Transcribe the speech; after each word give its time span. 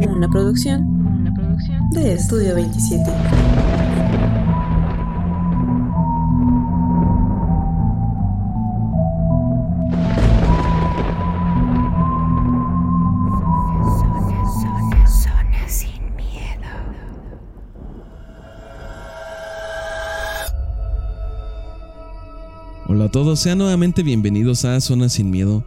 Una 0.00 0.28
producción, 0.28 1.28
de 1.90 2.14
Estudio 2.14 2.54
27. 2.54 3.02
Hola 22.88 23.04
a 23.06 23.10
todos, 23.10 23.40
sean 23.40 23.58
nuevamente 23.58 24.02
bienvenidos 24.02 24.64
a 24.64 24.80
Zona 24.80 25.08
Sin 25.08 25.30
Miedo, 25.30 25.64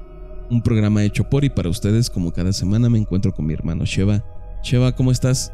un 0.49 0.61
programa 0.61 1.03
hecho 1.03 1.23
por 1.23 1.43
y 1.43 1.49
para 1.49 1.69
ustedes. 1.69 2.09
Como 2.09 2.31
cada 2.31 2.53
semana 2.53 2.89
me 2.89 2.97
encuentro 2.97 3.33
con 3.33 3.45
mi 3.45 3.53
hermano 3.53 3.85
Sheva. 3.85 4.23
Sheva, 4.63 4.93
¿cómo 4.93 5.11
estás? 5.11 5.51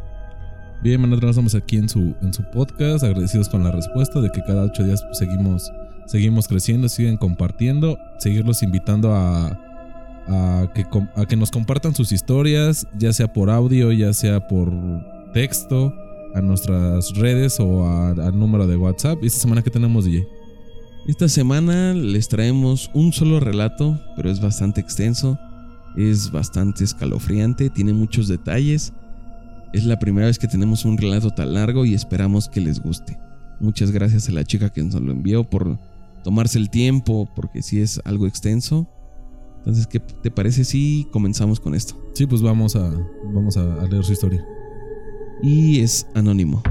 Bien, 0.84 1.02
nosotros 1.02 1.32
estamos 1.32 1.56
aquí 1.56 1.78
en 1.78 1.88
su, 1.88 2.16
en 2.22 2.34
su 2.34 2.44
podcast, 2.52 3.04
agradecidos 3.04 3.50
con 3.50 3.64
la 3.64 3.72
respuesta 3.72 4.20
de 4.20 4.32
que 4.32 4.42
cada 4.42 4.64
ocho 4.64 4.84
días 4.84 5.06
seguimos, 5.12 5.72
seguimos 6.08 6.48
creciendo, 6.48 6.90
siguen 6.90 7.18
compartiendo, 7.18 8.00
seguirlos 8.18 8.64
invitando 8.64 9.14
a, 9.14 9.48
a, 10.28 10.72
que, 10.74 10.86
a 11.16 11.26
que 11.26 11.36
nos 11.36 11.52
compartan 11.52 11.94
sus 11.94 12.12
historias, 12.12 12.88
ya 12.98 13.14
sea 13.14 13.32
por 13.32 13.52
audio, 13.52 13.92
ya 13.92 14.12
sea 14.14 14.48
por 14.48 14.72
texto, 15.34 15.94
a 16.34 16.42
nuestras 16.42 17.14
redes 17.16 17.60
o 17.60 17.88
al 17.88 18.38
número 18.40 18.66
de 18.66 18.78
WhatsApp. 18.78 19.20
¿Y 19.22 19.28
esta 19.28 19.40
semana 19.40 19.62
que 19.62 19.70
tenemos, 19.70 20.06
DJ? 20.06 20.26
Esta 21.08 21.28
semana 21.28 21.94
les 21.94 22.28
traemos 22.28 22.92
un 22.94 23.12
solo 23.12 23.40
relato, 23.40 24.00
pero 24.16 24.30
es 24.30 24.40
bastante 24.40 24.82
extenso, 24.82 25.40
es 25.98 26.32
bastante 26.32 26.84
escalofriante, 26.84 27.70
tiene 27.70 27.94
muchos 27.94 28.28
detalles 28.28 28.94
es 29.74 29.86
la 29.86 30.00
primera 30.00 30.28
vez 30.28 30.38
que 30.38 30.48
tenemos 30.48 30.86
un 30.86 30.98
relato 30.98 31.32
tan 31.32 31.54
largo 31.54 31.86
y 31.86 31.94
esperamos 31.94 32.50
que 32.50 32.62
les 32.62 32.82
guste. 32.82 33.18
Muchas 33.60 33.92
gracias 33.92 34.28
a 34.28 34.32
la 34.34 34.44
chica 34.44 34.70
que 34.70 34.84
nos 34.84 34.96
lo 34.96 35.12
envió 35.12 35.50
por 35.50 35.80
tomarse 36.24 36.58
el 36.58 36.70
tiempo, 36.70 37.30
porque 37.36 37.62
sí 37.62 37.80
es 37.80 38.02
algo 38.04 38.28
extenso. 38.28 38.88
Entonces, 39.60 39.88
¿qué 39.88 40.00
te 40.00 40.32
parece 40.32 40.66
si 40.66 41.08
comenzamos 41.12 41.60
con 41.60 41.76
esto? 41.76 41.96
Sí, 42.16 42.26
pues 42.26 42.42
vamos 42.42 42.76
a, 42.76 42.92
vamos 43.34 43.56
a 43.58 43.64
leer 43.88 44.04
su 44.04 44.12
historia. 44.12 44.46
Y 45.42 45.80
es 45.80 46.08
anónimo. 46.16 46.62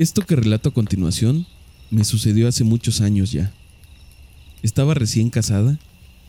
Esto 0.00 0.22
que 0.22 0.34
relato 0.34 0.70
a 0.70 0.72
continuación 0.72 1.44
me 1.90 2.04
sucedió 2.04 2.48
hace 2.48 2.64
muchos 2.64 3.02
años 3.02 3.32
ya. 3.32 3.52
Estaba 4.62 4.94
recién 4.94 5.28
casada 5.28 5.78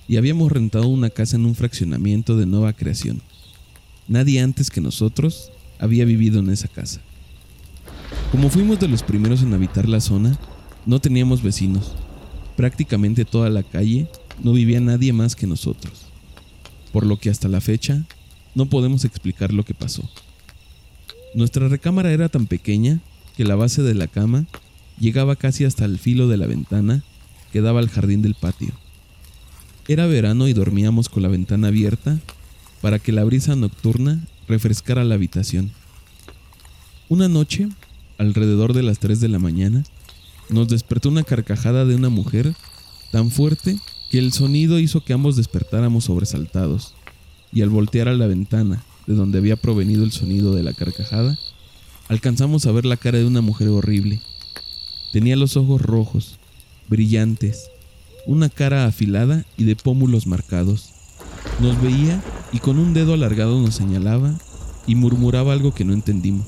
y 0.09 0.17
habíamos 0.17 0.51
rentado 0.51 0.89
una 0.89 1.09
casa 1.09 1.37
en 1.37 1.45
un 1.45 1.55
fraccionamiento 1.55 2.35
de 2.35 2.45
nueva 2.45 2.73
creación. 2.73 3.21
Nadie 4.09 4.41
antes 4.41 4.69
que 4.69 4.81
nosotros 4.81 5.53
había 5.79 6.03
vivido 6.03 6.41
en 6.41 6.49
esa 6.49 6.67
casa. 6.67 6.99
Como 8.33 8.49
fuimos 8.49 8.77
de 8.77 8.89
los 8.89 9.03
primeros 9.03 9.41
en 9.41 9.53
habitar 9.53 9.87
la 9.87 10.01
zona, 10.01 10.37
no 10.85 10.99
teníamos 10.99 11.41
vecinos. 11.41 11.93
Prácticamente 12.57 13.23
toda 13.23 13.49
la 13.49 13.63
calle 13.63 14.09
no 14.43 14.51
vivía 14.51 14.81
nadie 14.81 15.13
más 15.13 15.33
que 15.33 15.47
nosotros. 15.47 16.07
Por 16.91 17.05
lo 17.05 17.17
que 17.17 17.29
hasta 17.29 17.47
la 17.47 17.61
fecha 17.61 18.05
no 18.53 18.65
podemos 18.65 19.05
explicar 19.05 19.53
lo 19.53 19.63
que 19.63 19.73
pasó. 19.73 20.03
Nuestra 21.33 21.69
recámara 21.69 22.11
era 22.11 22.27
tan 22.27 22.47
pequeña 22.47 22.99
que 23.41 23.47
la 23.47 23.55
base 23.55 23.81
de 23.81 23.95
la 23.95 24.05
cama 24.05 24.45
llegaba 24.99 25.35
casi 25.35 25.65
hasta 25.65 25.83
el 25.85 25.97
filo 25.97 26.27
de 26.27 26.37
la 26.37 26.45
ventana 26.45 27.03
que 27.51 27.61
daba 27.61 27.79
al 27.79 27.89
jardín 27.89 28.21
del 28.21 28.35
patio. 28.35 28.71
Era 29.87 30.05
verano 30.05 30.47
y 30.47 30.53
dormíamos 30.53 31.09
con 31.09 31.23
la 31.23 31.27
ventana 31.27 31.69
abierta 31.69 32.19
para 32.81 32.99
que 32.99 33.11
la 33.11 33.23
brisa 33.23 33.55
nocturna 33.55 34.23
refrescara 34.47 35.03
la 35.05 35.15
habitación. 35.15 35.71
Una 37.09 37.29
noche, 37.29 37.67
alrededor 38.19 38.73
de 38.73 38.83
las 38.83 38.99
3 38.99 39.19
de 39.19 39.29
la 39.29 39.39
mañana, 39.39 39.83
nos 40.51 40.67
despertó 40.67 41.09
una 41.09 41.23
carcajada 41.23 41.83
de 41.83 41.95
una 41.95 42.09
mujer 42.09 42.53
tan 43.11 43.31
fuerte 43.31 43.79
que 44.11 44.19
el 44.19 44.33
sonido 44.33 44.77
hizo 44.77 45.03
que 45.03 45.13
ambos 45.13 45.35
despertáramos 45.35 46.03
sobresaltados, 46.03 46.93
y 47.51 47.63
al 47.63 47.69
voltear 47.69 48.07
a 48.07 48.13
la 48.13 48.27
ventana 48.27 48.83
de 49.07 49.15
donde 49.15 49.39
había 49.39 49.55
provenido 49.55 50.03
el 50.03 50.11
sonido 50.11 50.53
de 50.53 50.61
la 50.61 50.73
carcajada, 50.73 51.39
alcanzamos 52.11 52.65
a 52.65 52.73
ver 52.73 52.83
la 52.85 52.97
cara 52.97 53.19
de 53.19 53.25
una 53.25 53.39
mujer 53.39 53.69
horrible, 53.69 54.19
Tenía 55.13 55.37
los 55.37 55.55
ojos 55.55 55.81
rojos, 55.81 56.39
brillantes, 56.89 57.69
una 58.25 58.49
cara 58.49 58.85
afilada 58.85 59.45
y 59.57 59.63
de 59.63 59.75
pómulos 59.77 60.27
marcados. 60.27 60.89
Nos 61.61 61.81
veía 61.81 62.21
y 62.51 62.59
con 62.59 62.79
un 62.79 62.93
dedo 62.93 63.13
alargado 63.13 63.61
nos 63.61 63.75
señalaba 63.75 64.37
y 64.87 64.95
murmuraba 64.95 65.51
algo 65.51 65.73
que 65.73 65.83
no 65.83 65.93
entendimos. 65.93 66.47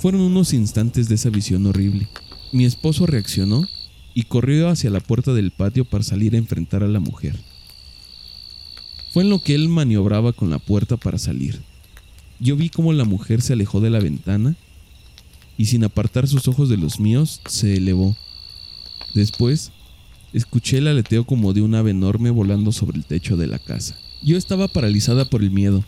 Fueron 0.00 0.20
unos 0.20 0.52
instantes 0.52 1.08
de 1.08 1.16
esa 1.16 1.30
visión 1.30 1.66
horrible. 1.66 2.08
Mi 2.52 2.64
esposo 2.64 3.06
reaccionó 3.06 3.68
y 4.14 4.24
corrió 4.24 4.68
hacia 4.68 4.90
la 4.90 5.00
puerta 5.00 5.32
del 5.32 5.52
patio 5.52 5.84
para 5.84 6.04
salir 6.04 6.34
a 6.34 6.38
enfrentar 6.38 6.82
a 6.82 6.88
la 6.88 7.00
mujer. 7.00 7.38
Fue 9.12 9.22
en 9.24 9.30
lo 9.30 9.40
que 9.40 9.54
él 9.54 9.68
maniobraba 9.68 10.32
con 10.32 10.50
la 10.50 10.58
puerta 10.58 10.96
para 10.96 11.18
salir. 11.18 11.60
Yo 12.40 12.56
vi 12.56 12.68
cómo 12.68 12.92
la 12.92 13.04
mujer 13.04 13.42
se 13.42 13.54
alejó 13.54 13.80
de 13.80 13.90
la 13.90 13.98
ventana 13.98 14.56
y 15.56 15.66
sin 15.66 15.82
apartar 15.84 16.28
sus 16.28 16.46
ojos 16.46 16.68
de 16.68 16.76
los 16.76 17.00
míos, 17.00 17.40
se 17.46 17.76
elevó. 17.76 18.16
Después, 19.14 19.72
escuché 20.32 20.78
el 20.78 20.86
aleteo 20.86 21.24
como 21.24 21.52
de 21.52 21.62
un 21.62 21.74
ave 21.74 21.90
enorme 21.90 22.30
volando 22.30 22.70
sobre 22.70 22.98
el 22.98 23.04
techo 23.04 23.36
de 23.36 23.48
la 23.48 23.58
casa. 23.58 23.98
Yo 24.22 24.36
estaba 24.36 24.68
paralizada 24.68 25.24
por 25.28 25.42
el 25.42 25.50
miedo. 25.50 25.84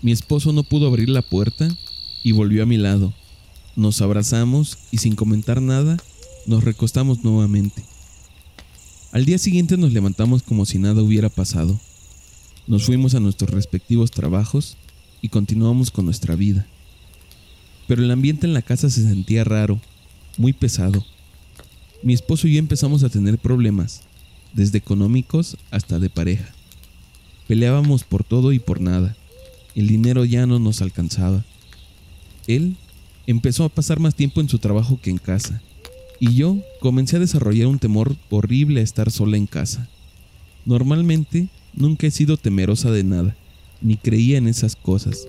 Mi 0.00 0.12
esposo 0.12 0.52
no 0.52 0.62
pudo 0.62 0.86
abrir 0.86 1.10
la 1.10 1.22
puerta 1.22 1.68
y 2.22 2.32
volvió 2.32 2.62
a 2.62 2.66
mi 2.66 2.78
lado. 2.78 3.12
Nos 3.76 4.00
abrazamos 4.00 4.78
y 4.90 4.98
sin 4.98 5.16
comentar 5.16 5.60
nada, 5.60 5.98
nos 6.46 6.64
recostamos 6.64 7.24
nuevamente. 7.24 7.84
Al 9.12 9.26
día 9.26 9.38
siguiente 9.38 9.76
nos 9.76 9.92
levantamos 9.92 10.42
como 10.42 10.64
si 10.64 10.78
nada 10.78 11.02
hubiera 11.02 11.28
pasado. 11.28 11.78
Nos 12.66 12.84
fuimos 12.84 13.14
a 13.14 13.20
nuestros 13.20 13.50
respectivos 13.50 14.10
trabajos 14.10 14.78
y 15.24 15.30
continuamos 15.30 15.90
con 15.90 16.04
nuestra 16.04 16.36
vida 16.36 16.66
pero 17.86 18.02
el 18.02 18.10
ambiente 18.10 18.46
en 18.46 18.54
la 18.54 18.62
casa 18.62 18.88
se 18.88 19.02
sentía 19.02 19.44
raro, 19.44 19.80
muy 20.36 20.52
pesado. 20.52 21.04
Mi 22.02 22.12
esposo 22.12 22.48
y 22.48 22.54
yo 22.54 22.58
empezamos 22.58 23.02
a 23.02 23.08
tener 23.08 23.38
problemas, 23.38 24.02
desde 24.52 24.78
económicos 24.78 25.56
hasta 25.70 25.98
de 25.98 26.10
pareja. 26.10 26.52
Peleábamos 27.46 28.04
por 28.04 28.24
todo 28.24 28.52
y 28.52 28.58
por 28.58 28.80
nada. 28.80 29.16
El 29.74 29.88
dinero 29.88 30.24
ya 30.24 30.46
no 30.46 30.58
nos 30.58 30.80
alcanzaba. 30.80 31.44
Él 32.46 32.76
empezó 33.26 33.64
a 33.64 33.68
pasar 33.68 34.00
más 34.00 34.14
tiempo 34.14 34.40
en 34.40 34.48
su 34.48 34.58
trabajo 34.58 34.98
que 35.00 35.10
en 35.10 35.18
casa, 35.18 35.60
y 36.20 36.34
yo 36.34 36.58
comencé 36.80 37.16
a 37.16 37.20
desarrollar 37.20 37.66
un 37.66 37.78
temor 37.78 38.16
horrible 38.30 38.80
a 38.80 38.84
estar 38.84 39.10
sola 39.10 39.36
en 39.36 39.46
casa. 39.46 39.88
Normalmente 40.64 41.48
nunca 41.74 42.06
he 42.06 42.10
sido 42.10 42.36
temerosa 42.36 42.90
de 42.90 43.04
nada, 43.04 43.36
ni 43.80 43.96
creía 43.96 44.38
en 44.38 44.48
esas 44.48 44.76
cosas, 44.76 45.26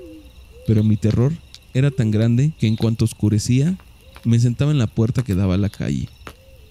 pero 0.67 0.83
mi 0.83 0.97
terror 0.97 1.33
era 1.73 1.91
tan 1.91 2.11
grande 2.11 2.53
que 2.57 2.67
en 2.67 2.75
cuanto 2.75 3.05
oscurecía, 3.05 3.77
me 4.23 4.39
sentaba 4.39 4.71
en 4.71 4.77
la 4.77 4.87
puerta 4.87 5.23
que 5.23 5.35
daba 5.35 5.55
a 5.55 5.57
la 5.59 5.69
calle, 5.69 6.09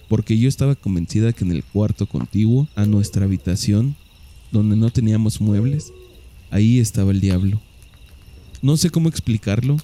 porque 0.08 0.38
yo 0.38 0.48
estaba 0.48 0.74
convencida 0.74 1.32
que 1.32 1.44
en 1.44 1.52
el 1.52 1.62
cuarto 1.62 2.06
contiguo 2.06 2.68
a 2.74 2.86
nuestra 2.86 3.24
habitación, 3.24 3.96
donde 4.50 4.76
no 4.76 4.90
teníamos 4.90 5.40
muebles, 5.40 5.92
ahí 6.50 6.78
estaba 6.80 7.10
el 7.10 7.20
diablo. 7.20 7.60
No 8.62 8.76
sé 8.76 8.90
cómo 8.90 9.08
explicarlo, 9.08 9.76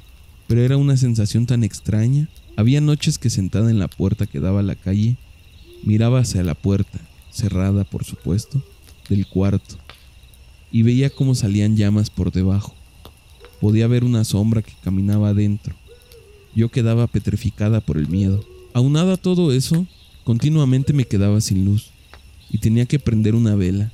pero 0.46 0.62
era 0.62 0.76
una 0.76 0.96
sensación 0.96 1.46
tan 1.46 1.64
extraña. 1.64 2.28
Había 2.56 2.80
noches 2.80 3.18
que 3.18 3.30
sentada 3.30 3.70
en 3.70 3.78
la 3.78 3.88
puerta 3.88 4.26
que 4.26 4.40
daba 4.40 4.60
a 4.60 4.64
la 4.64 4.74
calle, 4.74 5.16
miraba 5.82 6.20
hacia 6.20 6.42
la 6.42 6.54
puerta, 6.54 6.98
cerrada 7.30 7.84
por 7.84 8.04
supuesto, 8.04 8.62
del 9.08 9.26
cuarto, 9.26 9.76
y 10.72 10.82
veía 10.82 11.10
cómo 11.10 11.34
salían 11.34 11.76
llamas 11.76 12.10
por 12.10 12.32
debajo. 12.32 12.74
Podía 13.60 13.86
ver 13.86 14.04
una 14.04 14.24
sombra 14.24 14.62
que 14.62 14.72
caminaba 14.82 15.30
adentro. 15.30 15.74
Yo 16.54 16.70
quedaba 16.70 17.06
petrificada 17.06 17.80
por 17.80 17.98
el 17.98 18.08
miedo. 18.08 18.44
Aunado 18.72 19.12
a 19.12 19.16
todo 19.16 19.52
eso, 19.52 19.86
continuamente 20.24 20.92
me 20.92 21.04
quedaba 21.04 21.40
sin 21.40 21.64
luz 21.64 21.90
y 22.50 22.58
tenía 22.58 22.86
que 22.86 22.98
prender 22.98 23.34
una 23.34 23.54
vela. 23.54 23.92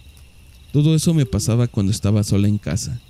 Todo 0.72 0.94
eso 0.94 1.14
me 1.14 1.26
pasaba 1.26 1.66
cuando 1.66 1.92
estaba 1.92 2.22
sola 2.22 2.48
en 2.48 2.58
casa. 2.58 3.00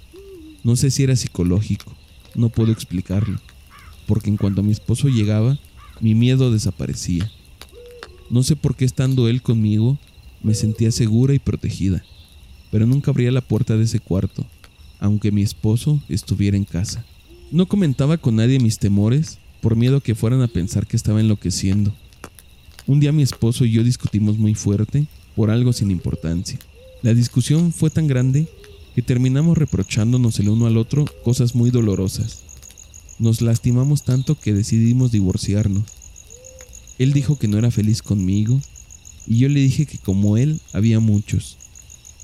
No 0.63 0.77
sé 0.77 0.91
si 0.91 1.05
era 1.05 1.17
psicológico, 1.17 1.93
no 2.35 2.49
puedo 2.49 2.73
explicarlo, 2.73 3.41
porque 4.07 4.31
en 4.31 4.37
cuanto 4.37 4.63
mi 4.63 4.73
esposo 4.73 5.09
llegaba, 5.09 5.59
mi 6.01 6.15
miedo 6.15 6.51
desaparecía. 6.51 7.31
No 8.31 8.43
sé 8.43 8.57
por 8.57 8.75
qué 8.75 8.85
estando 8.85 9.29
él 9.29 9.43
conmigo, 9.43 9.99
me 10.43 10.55
sentía 10.55 10.91
segura 10.91 11.35
y 11.35 11.39
protegida, 11.39 12.05
pero 12.71 12.87
nunca 12.87 13.11
abría 13.11 13.31
la 13.31 13.41
puerta 13.41 13.77
de 13.77 13.85
ese 13.85 14.01
cuarto 14.01 14.47
aunque 14.99 15.33
mi 15.33 15.43
esposo 15.43 16.01
estuviera 16.09 16.57
en 16.57 16.65
casa. 16.65 17.05
No 17.51 17.67
comentaba 17.67 18.19
con 18.19 18.37
nadie 18.37 18.59
mis 18.59 18.79
temores 18.79 19.39
por 19.61 19.77
miedo 19.77 20.01
que 20.01 20.15
fueran 20.15 20.43
a 20.43 20.49
pensar 20.49 20.87
que 20.87 20.97
estaba 20.97 21.21
enloqueciendo. 21.21 21.95
Un 22.87 23.01
día 23.01 23.13
mi 23.13 23.23
esposo 23.23 23.65
y 23.65 23.73
yo 23.73 23.85
discutimos 23.85 24.39
muy 24.39 24.55
fuerte 24.55 25.07
por 25.35 25.51
algo 25.51 25.73
sin 25.73 25.91
importancia. 25.91 26.59
La 27.03 27.15
discusión 27.15 27.73
fue 27.73 27.91
tan 27.91 28.07
grande 28.07 28.47
que 28.95 29.03
terminamos 29.03 29.59
reprochándonos 29.59 30.39
el 30.41 30.49
uno 30.49 30.67
al 30.67 30.77
otro 30.77 31.05
cosas 31.25 31.55
muy 31.55 31.71
dolorosas. 31.71 32.45
Nos 33.19 33.41
lastimamos 33.41 34.05
tanto 34.05 34.39
que 34.39 34.55
decidimos 34.55 35.13
divorciarnos. 35.13 35.85
Él 36.99 37.13
dijo 37.13 37.39
que 37.39 37.49
no 37.49 37.59
era 37.59 37.71
feliz 37.71 38.03
conmigo 38.03 38.61
y 39.27 39.39
yo 39.39 39.49
le 39.49 39.61
dije 39.61 39.87
que 39.87 39.99
como 39.99 40.37
él 40.37 40.61
había 40.73 41.01
muchos, 41.01 41.59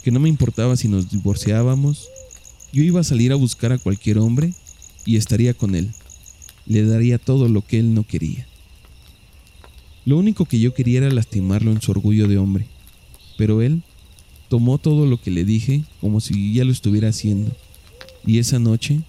que 0.03 0.11
no 0.11 0.21
me 0.21 0.29
importaba 0.29 0.77
si 0.77 0.89
nos 0.89 1.11
divorciábamos, 1.11 2.09
yo 2.73 2.83
iba 2.83 3.01
a 3.01 3.05
salir 3.05 3.33
a 3.33 3.37
buscar 3.37 3.73
a 3.73 3.79
cualquier 3.79 4.19
hombre 4.19 4.55
y 5.05 5.17
estaría 5.17 5.55
con 5.55 5.75
él. 5.75 5.91
Le 6.67 6.85
daría 6.85 7.19
todo 7.19 7.49
lo 7.49 7.63
que 7.63 7.79
él 7.79 7.95
no 7.95 8.07
quería. 8.07 8.47
Lo 10.05 10.19
único 10.19 10.47
que 10.47 10.59
yo 10.59 10.75
quería 10.75 10.99
era 10.99 11.11
lastimarlo 11.11 11.71
en 11.71 11.81
su 11.81 11.93
orgullo 11.93 12.27
de 12.27 12.39
hombre, 12.39 12.67
pero 13.37 13.63
él 13.63 13.83
tomó 14.49 14.79
todo 14.79 15.07
lo 15.07 15.21
que 15.21 15.31
le 15.31 15.45
dije 15.45 15.85
como 16.01 16.21
si 16.21 16.53
ya 16.53 16.65
lo 16.65 16.73
estuviera 16.73 17.09
haciendo, 17.09 17.53
y 18.27 18.39
esa 18.39 18.59
noche 18.59 19.01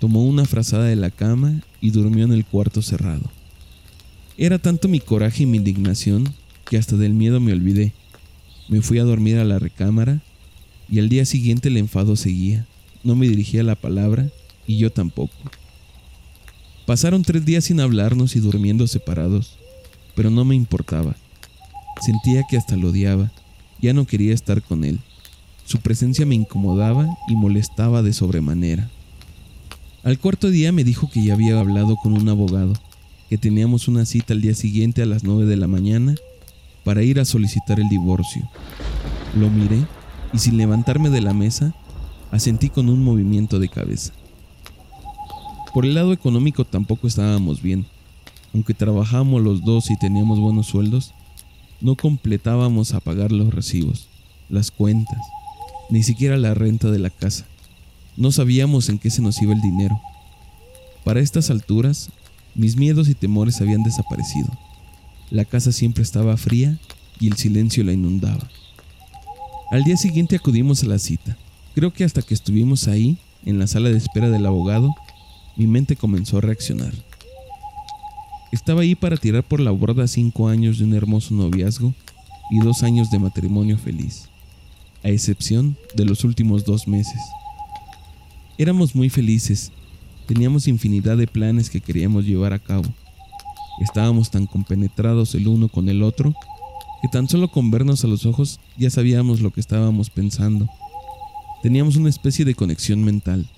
tomó 0.00 0.24
una 0.24 0.44
frazada 0.44 0.84
de 0.84 0.96
la 0.96 1.10
cama 1.10 1.62
y 1.80 1.90
durmió 1.90 2.24
en 2.24 2.32
el 2.32 2.44
cuarto 2.44 2.82
cerrado. 2.82 3.30
Era 4.36 4.58
tanto 4.58 4.88
mi 4.88 5.00
coraje 5.00 5.44
y 5.44 5.46
mi 5.46 5.58
indignación 5.58 6.34
que 6.68 6.76
hasta 6.76 6.96
del 6.96 7.14
miedo 7.14 7.40
me 7.40 7.52
olvidé. 7.52 7.94
Me 8.68 8.82
fui 8.82 8.98
a 8.98 9.04
dormir 9.04 9.38
a 9.38 9.44
la 9.44 9.58
recámara 9.58 10.20
y 10.88 10.98
al 10.98 11.08
día 11.08 11.24
siguiente 11.24 11.68
el 11.68 11.76
enfado 11.76 12.16
seguía. 12.16 12.66
No 13.04 13.14
me 13.14 13.28
dirigía 13.28 13.62
la 13.62 13.76
palabra 13.76 14.28
y 14.66 14.78
yo 14.78 14.90
tampoco. 14.90 15.34
Pasaron 16.84 17.22
tres 17.22 17.44
días 17.44 17.64
sin 17.64 17.80
hablarnos 17.80 18.34
y 18.36 18.40
durmiendo 18.40 18.86
separados, 18.86 19.56
pero 20.14 20.30
no 20.30 20.44
me 20.44 20.54
importaba. 20.56 21.16
Sentía 22.04 22.42
que 22.48 22.56
hasta 22.56 22.76
lo 22.76 22.88
odiaba, 22.90 23.32
ya 23.80 23.92
no 23.92 24.06
quería 24.06 24.34
estar 24.34 24.62
con 24.62 24.84
él. 24.84 24.98
Su 25.64 25.78
presencia 25.78 26.26
me 26.26 26.34
incomodaba 26.34 27.08
y 27.28 27.36
molestaba 27.36 28.02
de 28.02 28.12
sobremanera. 28.12 28.90
Al 30.02 30.18
cuarto 30.18 30.50
día 30.50 30.70
me 30.72 30.84
dijo 30.84 31.10
que 31.10 31.24
ya 31.24 31.34
había 31.34 31.58
hablado 31.58 31.96
con 31.96 32.12
un 32.12 32.28
abogado, 32.28 32.74
que 33.28 33.38
teníamos 33.38 33.88
una 33.88 34.04
cita 34.04 34.34
al 34.34 34.40
día 34.40 34.54
siguiente 34.54 35.02
a 35.02 35.06
las 35.06 35.24
nueve 35.24 35.46
de 35.46 35.56
la 35.56 35.66
mañana 35.66 36.14
para 36.86 37.02
ir 37.02 37.18
a 37.18 37.24
solicitar 37.24 37.80
el 37.80 37.88
divorcio. 37.88 38.48
Lo 39.34 39.50
miré 39.50 39.84
y 40.32 40.38
sin 40.38 40.56
levantarme 40.56 41.10
de 41.10 41.20
la 41.20 41.34
mesa, 41.34 41.74
asentí 42.30 42.68
con 42.68 42.88
un 42.88 43.02
movimiento 43.02 43.58
de 43.58 43.68
cabeza. 43.68 44.12
Por 45.74 45.84
el 45.84 45.94
lado 45.94 46.12
económico 46.12 46.64
tampoco 46.64 47.08
estábamos 47.08 47.60
bien. 47.60 47.86
Aunque 48.54 48.72
trabajábamos 48.72 49.42
los 49.42 49.64
dos 49.64 49.90
y 49.90 49.98
teníamos 49.98 50.38
buenos 50.38 50.68
sueldos, 50.68 51.12
no 51.80 51.96
completábamos 51.96 52.94
a 52.94 53.00
pagar 53.00 53.32
los 53.32 53.52
recibos, 53.52 54.08
las 54.48 54.70
cuentas, 54.70 55.18
ni 55.90 56.04
siquiera 56.04 56.36
la 56.36 56.54
renta 56.54 56.92
de 56.92 57.00
la 57.00 57.10
casa. 57.10 57.46
No 58.16 58.30
sabíamos 58.30 58.88
en 58.90 59.00
qué 59.00 59.10
se 59.10 59.22
nos 59.22 59.42
iba 59.42 59.52
el 59.52 59.60
dinero. 59.60 60.00
Para 61.04 61.18
estas 61.18 61.50
alturas, 61.50 62.10
mis 62.54 62.76
miedos 62.76 63.08
y 63.08 63.16
temores 63.16 63.60
habían 63.60 63.82
desaparecido. 63.82 64.56
La 65.30 65.44
casa 65.44 65.72
siempre 65.72 66.02
estaba 66.02 66.36
fría 66.36 66.78
y 67.18 67.26
el 67.26 67.36
silencio 67.36 67.82
la 67.82 67.92
inundaba. 67.92 68.48
Al 69.70 69.82
día 69.82 69.96
siguiente 69.96 70.36
acudimos 70.36 70.82
a 70.84 70.86
la 70.86 70.98
cita. 70.98 71.36
Creo 71.74 71.92
que 71.92 72.04
hasta 72.04 72.22
que 72.22 72.34
estuvimos 72.34 72.86
ahí, 72.86 73.18
en 73.44 73.58
la 73.58 73.66
sala 73.66 73.88
de 73.88 73.98
espera 73.98 74.30
del 74.30 74.46
abogado, 74.46 74.94
mi 75.56 75.66
mente 75.66 75.96
comenzó 75.96 76.38
a 76.38 76.42
reaccionar. 76.42 76.92
Estaba 78.52 78.82
ahí 78.82 78.94
para 78.94 79.16
tirar 79.16 79.42
por 79.42 79.60
la 79.60 79.72
borda 79.72 80.06
cinco 80.06 80.48
años 80.48 80.78
de 80.78 80.84
un 80.84 80.94
hermoso 80.94 81.34
noviazgo 81.34 81.92
y 82.50 82.60
dos 82.60 82.84
años 82.84 83.10
de 83.10 83.18
matrimonio 83.18 83.76
feliz, 83.76 84.28
a 85.02 85.08
excepción 85.08 85.76
de 85.96 86.04
los 86.04 86.22
últimos 86.22 86.64
dos 86.64 86.86
meses. 86.86 87.20
Éramos 88.58 88.94
muy 88.94 89.10
felices, 89.10 89.72
teníamos 90.26 90.68
infinidad 90.68 91.16
de 91.16 91.26
planes 91.26 91.68
que 91.68 91.80
queríamos 91.80 92.24
llevar 92.24 92.52
a 92.52 92.60
cabo. 92.60 92.86
Estábamos 93.80 94.30
tan 94.30 94.46
compenetrados 94.46 95.34
el 95.34 95.48
uno 95.48 95.68
con 95.68 95.88
el 95.88 96.02
otro 96.02 96.34
que 97.02 97.08
tan 97.08 97.28
solo 97.28 97.48
con 97.48 97.70
vernos 97.70 98.04
a 98.04 98.08
los 98.08 98.24
ojos 98.24 98.58
ya 98.76 98.90
sabíamos 98.90 99.40
lo 99.40 99.50
que 99.50 99.60
estábamos 99.60 100.10
pensando. 100.10 100.68
Teníamos 101.62 101.96
una 101.96 102.08
especie 102.08 102.44
de 102.44 102.54
conexión 102.54 103.04
mental. 103.04 103.48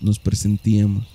Nos 0.00 0.18
presentíamos. 0.18 1.06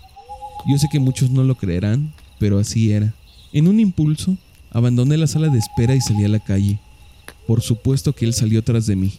Yo 0.68 0.78
sé 0.78 0.88
que 0.92 1.00
muchos 1.00 1.30
no 1.30 1.44
lo 1.44 1.56
creerán, 1.56 2.14
pero 2.40 2.60
así 2.60 2.92
era. 2.92 3.14
En 3.54 3.68
un 3.68 3.80
impulso, 3.80 4.38
abandoné 4.72 5.18
la 5.18 5.28
sala 5.28 5.50
de 5.50 5.60
espera 5.60 5.96
y 5.96 6.02
salí 6.02 6.24
a 6.24 6.30
la 6.30 6.40
calle. 6.40 6.80
Por 7.48 7.62
supuesto 7.62 8.14
que 8.14 8.26
él 8.26 8.34
salió 8.34 8.64
tras 8.64 8.88
de 8.88 8.96
mí. 8.96 9.14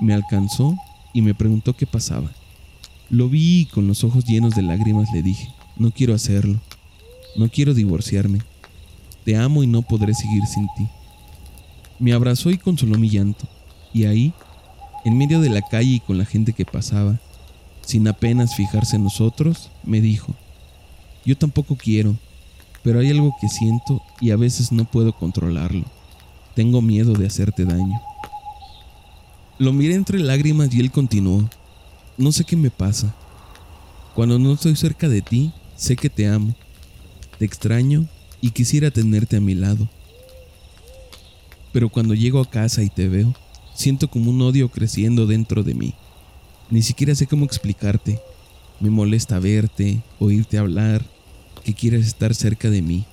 Me 0.00 0.14
alcanzó 0.14 0.76
y 1.12 1.22
me 1.22 1.34
preguntó 1.34 1.74
qué 1.74 1.86
pasaba. 1.86 2.30
Lo 3.10 3.28
vi 3.28 3.60
y 3.60 3.66
con 3.66 3.86
los 3.86 4.02
ojos 4.02 4.24
llenos 4.24 4.54
de 4.54 4.62
lágrimas 4.62 5.08
le 5.12 5.22
dije, 5.22 5.48
no 5.76 5.90
quiero 5.90 6.14
hacerlo. 6.14 6.60
No 7.36 7.48
quiero 7.48 7.74
divorciarme. 7.74 8.40
Te 9.24 9.36
amo 9.36 9.62
y 9.62 9.66
no 9.66 9.82
podré 9.82 10.14
seguir 10.14 10.44
sin 10.46 10.66
ti. 10.76 10.86
Me 11.98 12.12
abrazó 12.12 12.50
y 12.50 12.58
consoló 12.58 12.98
mi 12.98 13.08
llanto, 13.08 13.46
y 13.92 14.04
ahí, 14.04 14.34
en 15.04 15.16
medio 15.16 15.40
de 15.40 15.48
la 15.48 15.62
calle 15.62 15.92
y 15.94 16.00
con 16.00 16.18
la 16.18 16.24
gente 16.24 16.52
que 16.52 16.64
pasaba, 16.64 17.18
sin 17.80 18.06
apenas 18.08 18.54
fijarse 18.54 18.96
en 18.96 19.04
nosotros, 19.04 19.70
me 19.82 20.00
dijo, 20.00 20.34
yo 21.24 21.36
tampoco 21.36 21.76
quiero, 21.76 22.16
pero 22.82 23.00
hay 23.00 23.10
algo 23.10 23.34
que 23.40 23.48
siento 23.48 24.02
y 24.20 24.30
a 24.30 24.36
veces 24.36 24.72
no 24.72 24.84
puedo 24.84 25.12
controlarlo. 25.14 25.84
Tengo 26.54 26.82
miedo 26.82 27.14
de 27.14 27.26
hacerte 27.26 27.64
daño. 27.64 28.00
Lo 29.58 29.72
miré 29.72 29.94
entre 29.94 30.18
lágrimas 30.18 30.74
y 30.74 30.80
él 30.80 30.90
continuó, 30.90 31.48
no 32.18 32.32
sé 32.32 32.44
qué 32.44 32.56
me 32.56 32.70
pasa. 32.70 33.14
Cuando 34.14 34.38
no 34.38 34.52
estoy 34.52 34.76
cerca 34.76 35.08
de 35.08 35.22
ti, 35.22 35.52
sé 35.76 35.96
que 35.96 36.10
te 36.10 36.28
amo, 36.28 36.54
te 37.38 37.44
extraño 37.44 38.06
y 38.44 38.50
quisiera 38.50 38.90
tenerte 38.90 39.36
a 39.36 39.40
mi 39.40 39.54
lado 39.54 39.88
pero 41.74 41.88
cuando 41.88 42.14
llego 42.14 42.40
a 42.40 42.48
casa 42.48 42.84
y 42.84 42.88
te 42.88 43.08
veo, 43.08 43.34
siento 43.74 44.06
como 44.06 44.30
un 44.30 44.40
odio 44.42 44.68
creciendo 44.68 45.26
dentro 45.26 45.64
de 45.64 45.74
mí. 45.74 45.92
Ni 46.70 46.82
siquiera 46.82 47.16
sé 47.16 47.26
cómo 47.26 47.44
explicarte. 47.44 48.20
Me 48.78 48.90
molesta 48.90 49.40
verte, 49.40 50.00
oírte 50.20 50.56
hablar, 50.56 51.04
que 51.64 51.74
quieras 51.74 52.06
estar 52.06 52.32
cerca 52.32 52.70
de 52.70 52.80
mí. 52.80 53.04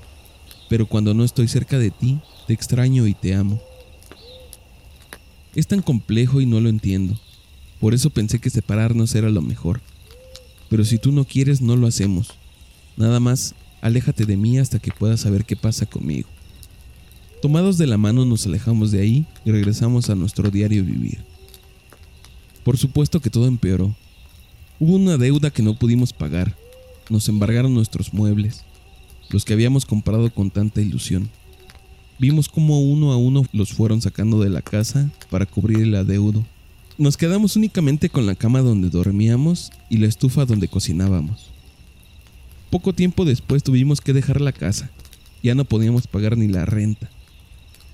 Pero 0.70 0.86
cuando 0.86 1.16
no 1.16 1.24
estoy 1.24 1.48
cerca 1.48 1.80
de 1.80 1.90
ti, 1.90 2.20
te 2.46 2.54
extraño 2.54 3.08
y 3.08 3.16
te 3.16 3.34
amo. 3.34 3.60
Es 5.56 5.66
tan 5.66 5.82
complejo 5.82 6.40
y 6.40 6.46
no 6.46 6.60
lo 6.60 6.70
entiendo. 6.70 7.20
Por 7.80 7.96
eso 7.96 8.12
pensé 8.12 8.38
que 8.38 8.52
separarnos 8.52 9.16
era 9.16 9.32
lo 9.32 9.42
mejor. 9.42 9.82
Pero 10.70 10.86
si 10.86 11.00
tú 11.00 11.12
no 11.12 11.26
quieres, 11.26 11.62
no 11.62 11.76
lo 11.78 11.88
hacemos. 11.88 12.36
Nada 12.96 13.20
más, 13.20 13.56
aléjate 13.82 14.26
de 14.26 14.38
mí 14.38 14.58
hasta 14.60 14.80
que 14.80 14.92
puedas 14.92 15.22
saber 15.22 15.44
qué 15.44 15.56
pasa 15.56 15.86
conmigo. 15.86 16.30
Tomados 17.42 17.78
de 17.78 17.88
la 17.88 17.98
mano 17.98 18.24
nos 18.24 18.46
alejamos 18.46 18.92
de 18.92 19.02
ahí 19.02 19.26
y 19.44 19.52
regresamos 19.52 20.10
a 20.10 20.16
nuestro 20.16 20.52
diario 20.52 20.86
vivir. 20.86 21.20
Por 22.64 22.78
supuesto 22.78 23.20
que 23.20 23.32
todo 23.32 23.48
empeoró. 23.48 23.96
Hubo 24.80 24.96
una 24.96 25.18
deuda 25.18 25.50
que 25.50 25.64
no 25.64 25.74
pudimos 25.74 26.14
pagar. 26.14 26.56
Nos 27.10 27.28
embargaron 27.28 27.74
nuestros 27.74 28.14
muebles, 28.14 28.64
los 29.32 29.44
que 29.44 29.54
habíamos 29.54 29.86
comprado 29.86 30.32
con 30.32 30.52
tanta 30.52 30.82
ilusión. 30.82 31.30
Vimos 32.20 32.48
cómo 32.48 32.80
uno 32.80 33.12
a 33.12 33.18
uno 33.18 33.44
los 33.52 33.74
fueron 33.74 34.02
sacando 34.02 34.40
de 34.40 34.50
la 34.50 34.62
casa 34.62 35.10
para 35.32 35.48
cubrir 35.48 35.82
el 35.82 35.96
adeudo. 35.96 36.46
Nos 37.00 37.18
quedamos 37.18 37.56
únicamente 37.56 38.10
con 38.10 38.28
la 38.28 38.36
cama 38.36 38.62
donde 38.62 38.90
dormíamos 38.90 39.72
y 39.90 39.98
la 39.98 40.08
estufa 40.08 40.46
donde 40.46 40.68
cocinábamos. 40.68 41.51
Poco 42.72 42.94
tiempo 42.94 43.26
después 43.26 43.64
tuvimos 43.64 44.00
que 44.00 44.14
dejar 44.14 44.40
la 44.40 44.54
casa. 44.54 44.90
Ya 45.44 45.56
no 45.56 45.66
podíamos 45.66 46.08
pagar 46.08 46.38
ni 46.38 46.48
la 46.48 46.66
renta. 46.66 47.10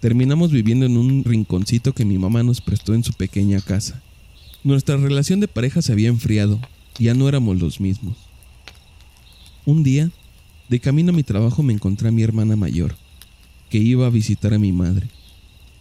Terminamos 0.01 0.51
viviendo 0.51 0.85
en 0.85 0.97
un 0.97 1.23
rinconcito 1.23 1.93
que 1.93 2.05
mi 2.05 2.19
mamá 2.19 2.43
nos 2.43 2.61
prestó 2.61 2.93
en 2.93 3.03
su 3.03 3.13
pequeña 3.13 3.59
casa. 3.59 4.03
Nuestra 4.63 4.95
relación 4.97 5.39
de 5.39 5.47
pareja 5.47 5.81
se 5.81 5.93
había 5.93 6.09
enfriado, 6.09 6.59
ya 6.99 7.15
no 7.15 7.27
éramos 7.27 7.59
los 7.59 7.79
mismos. 7.79 8.17
Un 9.65 9.81
día, 9.81 10.11
de 10.69 10.79
camino 10.79 11.09
a 11.09 11.15
mi 11.15 11.23
trabajo 11.23 11.63
me 11.63 11.73
encontré 11.73 12.09
a 12.09 12.11
mi 12.11 12.21
hermana 12.21 12.55
mayor, 12.55 12.95
que 13.71 13.79
iba 13.79 14.05
a 14.05 14.11
visitar 14.11 14.53
a 14.53 14.59
mi 14.59 14.73
madre. 14.73 15.07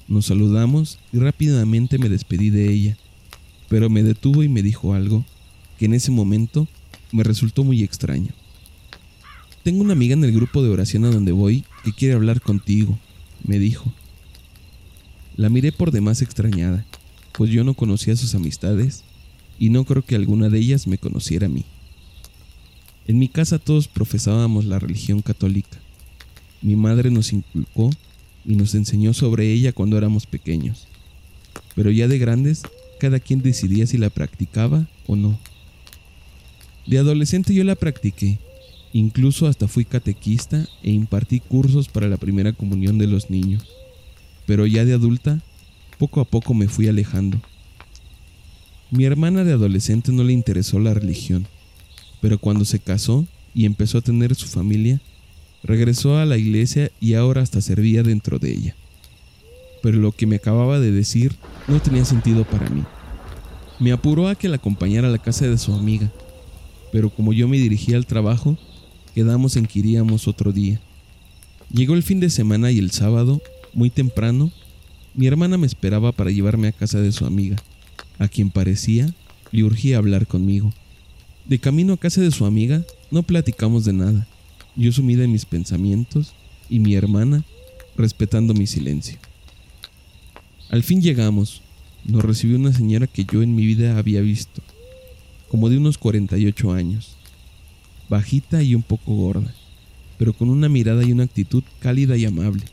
Nos 0.09 0.27
saludamos 0.27 0.99
y 1.13 1.19
rápidamente 1.19 1.99
me 1.99 2.09
despedí 2.09 2.49
de 2.49 2.73
ella, 2.73 2.97
pero 3.69 3.91
me 3.91 4.03
detuvo 4.03 4.43
y 4.43 4.49
me 4.49 4.63
dijo 4.63 4.95
algo 4.95 5.23
que 5.79 5.85
en 5.85 5.93
ese 5.93 6.11
momento 6.11 6.67
me 7.13 7.25
resultó 7.25 7.63
muy 7.63 7.83
extraño. 7.83 8.31
Tengo 9.67 9.83
una 9.83 9.95
amiga 9.95 10.15
en 10.15 10.23
el 10.23 10.31
grupo 10.31 10.63
de 10.63 10.69
oración 10.69 11.05
a 11.07 11.11
donde 11.11 11.33
voy 11.33 11.65
que 11.83 11.93
quiere 11.93 12.15
hablar 12.15 12.41
contigo, 12.41 13.01
me 13.43 13.59
dijo. 13.59 13.93
La 15.35 15.49
miré 15.49 15.73
por 15.73 15.91
demás 15.91 16.23
extrañada, 16.23 16.87
pues 17.33 17.51
yo 17.51 17.65
no 17.65 17.75
conocía 17.75 18.15
sus 18.15 18.37
amistades 18.37 19.03
y 19.59 19.71
no 19.71 19.83
creo 19.83 20.05
que 20.05 20.15
alguna 20.15 20.51
de 20.51 20.61
ellas 20.61 20.87
me 20.87 20.99
conociera 20.99 21.47
a 21.47 21.49
mí. 21.49 21.65
En 23.09 23.19
mi 23.19 23.27
casa 23.27 23.59
todos 23.59 23.89
profesábamos 23.89 24.67
la 24.67 24.79
religión 24.79 25.21
católica. 25.21 25.79
Mi 26.63 26.77
madre 26.77 27.11
nos 27.11 27.33
inculcó 27.33 27.91
y 28.45 28.55
nos 28.55 28.73
enseñó 28.77 29.15
sobre 29.15 29.53
ella 29.53 29.73
cuando 29.73 29.99
éramos 29.99 30.27
pequeños. 30.27 30.87
Pero 31.75 31.91
ya 31.91 32.07
de 32.07 32.19
grandes, 32.19 32.63
cada 33.01 33.19
quien 33.19 33.43
decidía 33.43 33.89
si 33.89 33.99
la 33.99 34.11
practicaba 34.11 34.87
o 35.09 35.17
no. 35.17 35.37
De 36.87 36.99
adolescente 36.99 37.53
yo 37.53 37.65
la 37.65 37.75
practiqué, 37.75 38.39
incluso 38.99 39.47
hasta 39.47 39.69
fui 39.69 39.85
catequista 39.85 40.67
e 40.83 40.91
impartí 40.91 41.41
cursos 41.41 41.89
para 41.89 42.09
la 42.09 42.17
primera 42.17 42.53
comunión 42.53 42.99
de 42.99 43.07
los 43.07 43.31
niños. 43.31 43.65
Pero 44.47 44.67
ya 44.67 44.85
de 44.85 44.95
adulta, 44.95 45.43
poco 45.99 46.21
a 46.21 46.25
poco 46.25 46.55
me 46.55 46.69
fui 46.69 46.89
alejando. 46.89 47.41
Mi 48.91 49.05
hermana 49.05 49.45
de 49.45 49.53
adolescente 49.53 50.13
no 50.13 50.23
le 50.23 50.33
interesó 50.33 50.79
la 50.79 50.95
religión, 50.95 51.47
pero 52.21 52.39
cuando 52.39 52.65
se 52.65 52.79
casó 52.79 53.27
y 53.55 53.67
empezó 53.67 53.99
a 53.99 54.03
tener 54.03 54.35
su 54.35 54.47
familia, 54.47 55.01
regresó 55.63 56.17
a 56.17 56.25
la 56.25 56.39
iglesia 56.39 56.91
y 57.01 57.15
ahora 57.15 57.43
hasta 57.43 57.61
servía 57.61 58.03
dentro 58.03 58.39
de 58.39 58.53
ella. 58.53 58.77
Pero 59.83 59.99
lo 59.99 60.13
que 60.13 60.27
me 60.27 60.37
acababa 60.37 60.79
de 60.81 60.93
decir 60.93 61.35
no 61.69 61.81
tenía 61.83 62.05
sentido 62.05 62.45
para 62.45 62.71
mí. 62.71 62.85
Me 63.79 63.93
apuró 63.93 64.29
a 64.29 64.37
que 64.37 64.49
la 64.49 64.57
acompañara 64.57 65.09
a 65.09 65.11
la 65.11 65.19
casa 65.19 65.47
de 65.47 65.59
su 65.59 65.75
amiga, 65.75 66.11
pero 66.93 67.11
como 67.11 67.33
yo 67.33 67.47
me 67.49 67.59
dirigía 67.59 67.97
al 67.97 68.07
trabajo, 68.07 68.57
quedamos 69.17 69.57
en 69.57 69.65
que 69.65 69.79
iríamos 69.79 70.29
otro 70.29 70.53
día. 70.53 70.79
Llegó 71.73 71.95
el 71.95 72.03
fin 72.03 72.21
de 72.21 72.29
semana 72.29 72.71
y 72.71 72.79
el 72.79 72.91
sábado, 72.91 73.41
muy 73.73 73.89
temprano, 73.89 74.53
mi 75.15 75.27
hermana 75.27 75.57
me 75.57 75.67
esperaba 75.67 76.13
para 76.13 76.31
llevarme 76.31 76.69
a 76.69 76.73
casa 76.73 77.01
de 77.01 77.11
su 77.13 77.25
amiga, 77.25 77.57
a 78.19 78.29
quien 78.29 78.51
parecía 78.51 79.09
le 79.53 79.65
urgía 79.65 79.97
hablar 79.97 80.27
conmigo. 80.27 80.75
De 81.47 81.59
camino 81.59 81.95
a 81.95 81.97
casa 81.97 82.21
de 82.21 82.31
su 82.31 82.45
amiga, 82.45 82.85
no 83.11 83.23
platicamos 83.23 83.87
de 83.87 83.95
nada, 83.95 84.27
yo 84.77 84.93
sumida 84.93 85.25
en 85.25 85.33
mis 85.33 85.47
pensamientos 85.47 86.35
y 86.69 86.81
mi 86.81 86.95
hermana 86.95 87.43
respetando 87.97 88.53
mi 88.53 88.67
silencio. 88.67 89.19
Al 90.69 90.83
fin 90.83 91.01
llegamos, 91.01 91.63
nos 92.05 92.23
recibió 92.23 92.57
una 92.59 92.75
señora 92.75 93.07
que 93.07 93.25
yo 93.25 93.43
en 93.43 93.57
mi 93.57 93.65
vida 93.65 93.97
había 93.97 94.21
visto 94.21 94.61
como 95.49 95.71
de 95.71 95.79
unos 95.79 95.97
48 95.97 96.73
años, 96.73 97.17
bajita 98.09 98.63
y 98.63 98.75
un 98.75 98.83
poco 98.83 99.15
gorda, 99.15 99.55
pero 100.19 100.33
con 100.33 100.49
una 100.49 100.69
mirada 100.69 101.05
y 101.05 101.13
una 101.13 101.25
actitud 101.25 101.63
cálida 101.81 102.17
y 102.17 102.25
amable. 102.25 102.65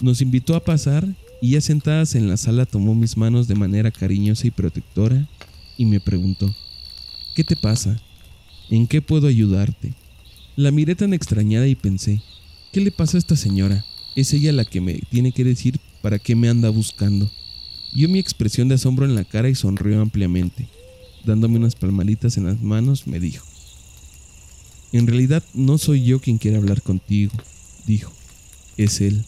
Nos 0.00 0.20
invitó 0.20 0.54
a 0.54 0.64
pasar 0.64 1.06
y 1.40 1.50
ya 1.50 1.60
sentadas 1.60 2.14
en 2.14 2.28
la 2.28 2.36
sala 2.36 2.66
tomó 2.66 2.94
mis 2.94 3.16
manos 3.16 3.48
de 3.48 3.54
manera 3.54 3.90
cariñosa 3.90 4.46
y 4.46 4.50
protectora 4.50 5.28
y 5.76 5.84
me 5.86 6.00
preguntó, 6.00 6.54
¿qué 7.34 7.44
te 7.44 7.56
pasa? 7.56 8.00
¿En 8.70 8.86
qué 8.86 9.02
puedo 9.02 9.26
ayudarte? 9.26 9.94
La 10.56 10.70
miré 10.70 10.94
tan 10.94 11.14
extrañada 11.14 11.66
y 11.66 11.74
pensé, 11.74 12.20
¿qué 12.72 12.80
le 12.80 12.90
pasa 12.90 13.16
a 13.16 13.20
esta 13.20 13.36
señora? 13.36 13.84
Es 14.14 14.32
ella 14.32 14.52
la 14.52 14.64
que 14.64 14.80
me 14.80 14.94
tiene 15.10 15.32
que 15.32 15.44
decir 15.44 15.78
para 16.02 16.18
qué 16.18 16.36
me 16.36 16.48
anda 16.48 16.68
buscando. 16.68 17.30
Vio 17.94 18.08
mi 18.08 18.18
expresión 18.18 18.68
de 18.68 18.74
asombro 18.74 19.06
en 19.06 19.14
la 19.14 19.24
cara 19.24 19.48
y 19.48 19.54
sonrió 19.54 20.00
ampliamente 20.00 20.68
dándome 21.24 21.58
unas 21.58 21.74
palmaditas 21.74 22.36
en 22.36 22.46
las 22.46 22.60
manos, 22.60 23.06
me 23.06 23.20
dijo, 23.20 23.46
En 24.92 25.06
realidad 25.06 25.42
no 25.54 25.78
soy 25.78 26.04
yo 26.04 26.20
quien 26.20 26.38
quiere 26.38 26.58
hablar 26.58 26.82
contigo, 26.82 27.32
dijo, 27.86 28.12
es 28.76 29.00
él. 29.00 29.24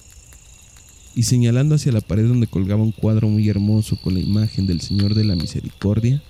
Y 1.14 1.22
señalando 1.24 1.74
hacia 1.74 1.92
la 1.92 2.00
pared 2.00 2.26
donde 2.26 2.46
colgaba 2.46 2.82
un 2.82 2.92
cuadro 2.92 3.28
muy 3.28 3.48
hermoso 3.48 3.96
con 3.96 4.14
la 4.14 4.20
imagen 4.20 4.66
del 4.66 4.80
Señor 4.80 5.14
de 5.14 5.24
la 5.24 5.36
Misericordia, 5.36 6.22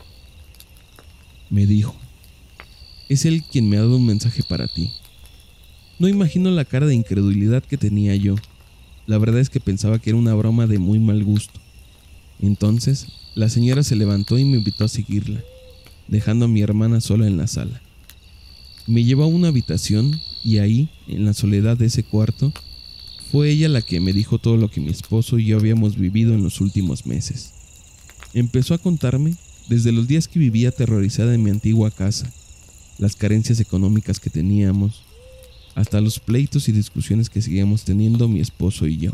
me 1.51 1.67
dijo, 1.67 1.97
es 3.09 3.25
él 3.25 3.43
quien 3.51 3.69
me 3.69 3.77
ha 3.77 3.81
dado 3.81 3.97
un 3.97 4.07
mensaje 4.07 4.43
para 4.49 4.69
ti. 4.69 4.91
No 5.99 6.09
imagino 6.09 6.51
la 6.51 6.65
cara 6.65 6.87
de 6.87 6.95
incredulidad 6.95 7.63
que 7.63 7.79
tenía 7.79 8.15
yo. 8.17 8.37
La 9.07 9.19
verdad 9.19 9.41
es 9.41 9.51
que 9.51 9.61
pensaba 9.61 9.99
que 9.99 10.11
era 10.11 10.19
una 10.19 10.35
broma 10.35 10.67
de 10.67 10.79
muy 10.79 10.99
mal 10.99 11.25
gusto. 11.25 11.61
Entonces, 12.41 13.07
la 13.35 13.49
señora 13.49 13.83
se 13.83 13.97
levantó 13.97 14.39
y 14.39 14.45
me 14.45 14.59
invitó 14.59 14.85
a 14.85 14.89
seguirla 14.89 15.43
dejando 16.09 16.45
a 16.45 16.49
mi 16.49 16.61
hermana 16.61 17.01
sola 17.01 17.27
en 17.27 17.37
la 17.37 17.47
sala. 17.47 17.81
Me 18.87 19.03
llevó 19.03 19.25
a 19.25 19.29
una 19.29 19.49
habitación 19.49 20.21
y 20.45 20.59
ahí, 20.59 20.91
en 21.09 21.25
la 21.25 21.33
soledad 21.33 21.79
de 21.79 21.87
ese 21.87 22.03
cuarto, 22.03 22.53
fue 23.33 23.51
ella 23.51 23.69
la 23.69 23.81
que 23.81 23.99
me 23.99 24.13
dijo 24.13 24.39
todo 24.39 24.59
lo 24.59 24.71
que 24.71 24.81
mi 24.81 24.91
esposo 24.91 25.39
y 25.39 25.47
yo 25.47 25.57
habíamos 25.57 25.97
vivido 25.97 26.35
en 26.35 26.43
los 26.43 26.61
últimos 26.61 27.07
meses. 27.07 27.53
Empezó 28.35 28.75
a 28.75 28.79
contarme 28.79 29.35
desde 29.69 29.91
los 29.91 30.07
días 30.07 30.29
que 30.29 30.39
vivía 30.39 30.69
aterrorizada 30.69 31.35
en 31.35 31.43
mi 31.43 31.51
antigua 31.51 31.91
casa, 31.91 32.31
las 32.99 33.17
carencias 33.17 33.59
económicas 33.59 34.21
que 34.21 34.29
teníamos, 34.29 35.03
hasta 35.75 36.03
los 36.03 36.21
pleitos 36.21 36.69
y 36.69 36.73
discusiones 36.73 37.31
que 37.31 37.41
seguíamos 37.41 37.85
teniendo 37.85 38.29
mi 38.29 38.41
esposo 38.41 38.87
y 38.87 38.99
yo. 38.99 39.13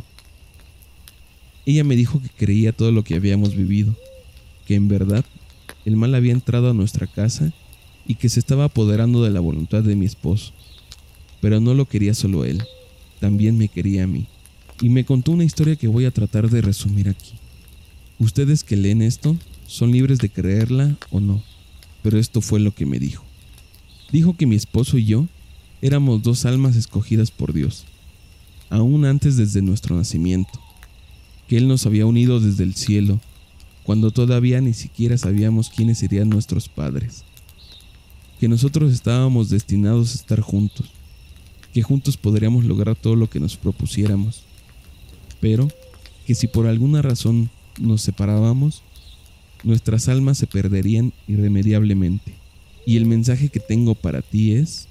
Ella 1.65 1.85
me 1.85 1.95
dijo 1.95 2.21
que 2.21 2.29
creía 2.29 2.73
todo 2.73 2.91
lo 2.91 3.05
que 3.05 3.15
habíamos 3.15 3.55
vivido, 3.55 3.95
que 4.67 4.75
en 4.75 4.89
verdad 4.89 5.25
el 5.85 5.97
mal 5.97 6.15
había 6.15 6.33
entrado 6.33 6.71
a 6.71 6.75
nuestra 6.75 7.07
casa 7.07 7.53
y 8.11 8.17
que 8.17 8.29
se 8.29 8.41
estaba 8.41 8.65
apoderando 8.65 9.23
de 9.23 9.31
la 9.31 9.39
voluntad 9.39 9.85
de 9.85 9.95
mi 9.95 10.05
esposo. 10.05 10.51
Pero 11.41 11.61
no 11.61 11.75
lo 11.75 11.85
quería 11.85 12.13
solo 12.13 12.45
él, 12.45 12.61
también 13.21 13.57
me 13.57 13.69
quería 13.69 14.03
a 14.03 14.09
mí. 14.09 14.27
Y 14.83 14.89
me 14.89 15.05
contó 15.05 15.31
una 15.31 15.45
historia 15.45 15.77
que 15.77 15.87
voy 15.87 16.07
a 16.07 16.11
tratar 16.11 16.51
de 16.51 16.61
resumir 16.61 17.09
aquí. 17.09 17.35
Ustedes 18.19 18.65
que 18.65 18.75
leen 18.75 19.01
esto 19.01 19.37
son 19.69 19.93
libres 19.93 20.19
de 20.19 20.29
creerla 20.29 20.97
o 21.13 21.21
no, 21.21 21.41
pero 22.03 22.19
esto 22.19 22.41
fue 22.41 22.59
lo 22.59 22.75
que 22.75 22.85
me 22.85 22.99
dijo. 22.99 23.23
Dijo 24.11 24.37
que 24.37 24.47
mi 24.47 24.57
esposo 24.57 24.99
y 24.99 25.05
yo 25.05 25.29
éramos 25.81 26.21
dos 26.25 26.47
almas 26.47 26.75
escogidas 26.75 27.31
por 27.31 27.53
Dios, 27.53 27.85
aún 28.71 29.05
antes 29.05 29.37
desde 29.37 29.63
nuestro 29.63 29.95
nacimiento, 29.95 30.61
que 31.47 31.59
Él 31.59 31.69
nos 31.69 31.87
había 31.87 32.07
unido 32.07 32.41
desde 32.41 32.65
el 32.65 32.75
cielo 32.75 33.21
cuando 33.85 34.11
todavía 34.11 34.61
ni 34.61 34.75
siquiera 34.75 35.17
sabíamos 35.17 35.71
quiénes 35.71 35.99
serían 35.99 36.29
nuestros 36.29 36.69
padres, 36.69 37.23
que 38.41 38.49
nosotros 38.49 38.91
estábamos 38.91 39.51
destinados 39.51 40.13
a 40.13 40.15
estar 40.15 40.41
juntos, 40.41 40.91
que 41.75 41.83
juntos 41.83 42.17
podríamos 42.17 42.65
lograr 42.65 42.97
todo 42.97 43.15
lo 43.15 43.29
que 43.29 43.39
nos 43.39 43.59
propusiéramos, 43.59 44.45
pero 45.43 45.69
que 46.27 46.35
si 46.35 46.47
por 46.47 46.67
alguna 46.67 47.03
razón 47.03 47.51
nos 47.79 48.01
separábamos, 48.01 48.83
nuestras 49.63 50.09
almas 50.09 50.39
se 50.39 50.47
perderían 50.47 51.13
irremediablemente. 51.29 52.33
Y 52.87 52.97
el 52.97 53.05
mensaje 53.05 53.51
que 53.51 53.61
tengo 53.61 53.95
para 53.95 54.23
ti 54.23 54.55
es, 54.55 54.89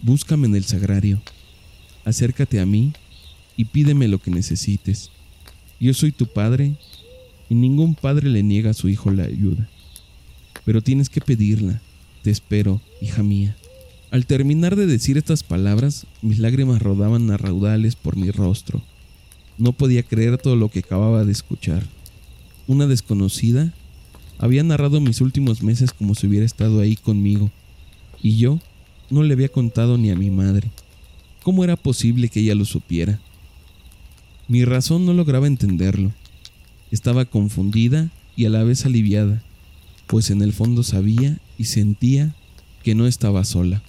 búscame 0.00 0.46
en 0.46 0.54
el 0.54 0.62
sagrario, 0.62 1.20
acércate 2.04 2.60
a 2.60 2.64
mí 2.64 2.92
y 3.56 3.64
pídeme 3.64 4.06
lo 4.06 4.20
que 4.20 4.30
necesites. 4.30 5.10
Yo 5.80 5.92
soy 5.94 6.12
tu 6.12 6.28
Padre 6.28 6.76
y 7.48 7.56
ningún 7.56 7.96
padre 7.96 8.30
le 8.30 8.44
niega 8.44 8.70
a 8.70 8.74
su 8.74 8.88
hijo 8.88 9.10
la 9.10 9.24
ayuda. 9.24 9.68
Pero 10.64 10.80
tienes 10.80 11.10
que 11.10 11.20
pedirla. 11.20 11.82
Te 12.22 12.30
espero, 12.30 12.80
hija 13.00 13.24
mía. 13.24 13.56
Al 14.12 14.26
terminar 14.26 14.76
de 14.76 14.86
decir 14.86 15.18
estas 15.18 15.42
palabras, 15.42 16.06
mis 16.20 16.38
lágrimas 16.38 16.80
rodaban 16.80 17.28
a 17.32 17.36
raudales 17.36 17.96
por 17.96 18.16
mi 18.16 18.30
rostro. 18.30 18.80
No 19.58 19.72
podía 19.72 20.04
creer 20.04 20.38
todo 20.38 20.54
lo 20.54 20.68
que 20.68 20.80
acababa 20.80 21.24
de 21.24 21.32
escuchar. 21.32 21.82
Una 22.68 22.86
desconocida 22.86 23.74
había 24.38 24.62
narrado 24.62 25.00
mis 25.00 25.20
últimos 25.20 25.64
meses 25.64 25.92
como 25.92 26.14
si 26.14 26.28
hubiera 26.28 26.46
estado 26.46 26.80
ahí 26.80 26.94
conmigo, 26.94 27.50
y 28.22 28.36
yo 28.36 28.60
no 29.10 29.24
le 29.24 29.34
había 29.34 29.48
contado 29.48 29.98
ni 29.98 30.10
a 30.10 30.16
mi 30.16 30.30
madre. 30.30 30.70
¿Cómo 31.42 31.64
era 31.64 31.74
posible 31.74 32.28
que 32.28 32.38
ella 32.38 32.54
lo 32.54 32.64
supiera? 32.64 33.18
Mi 34.46 34.64
razón 34.64 35.06
no 35.06 35.12
lograba 35.12 35.48
entenderlo. 35.48 36.12
Estaba 36.92 37.24
confundida 37.24 38.10
y 38.36 38.44
a 38.44 38.50
la 38.50 38.62
vez 38.62 38.86
aliviada, 38.86 39.42
pues 40.06 40.30
en 40.30 40.40
el 40.42 40.52
fondo 40.52 40.84
sabía 40.84 41.38
y 41.58 41.64
sentía 41.64 42.34
que 42.82 42.94
no 42.94 43.06
estaba 43.06 43.44
sola. 43.44 43.82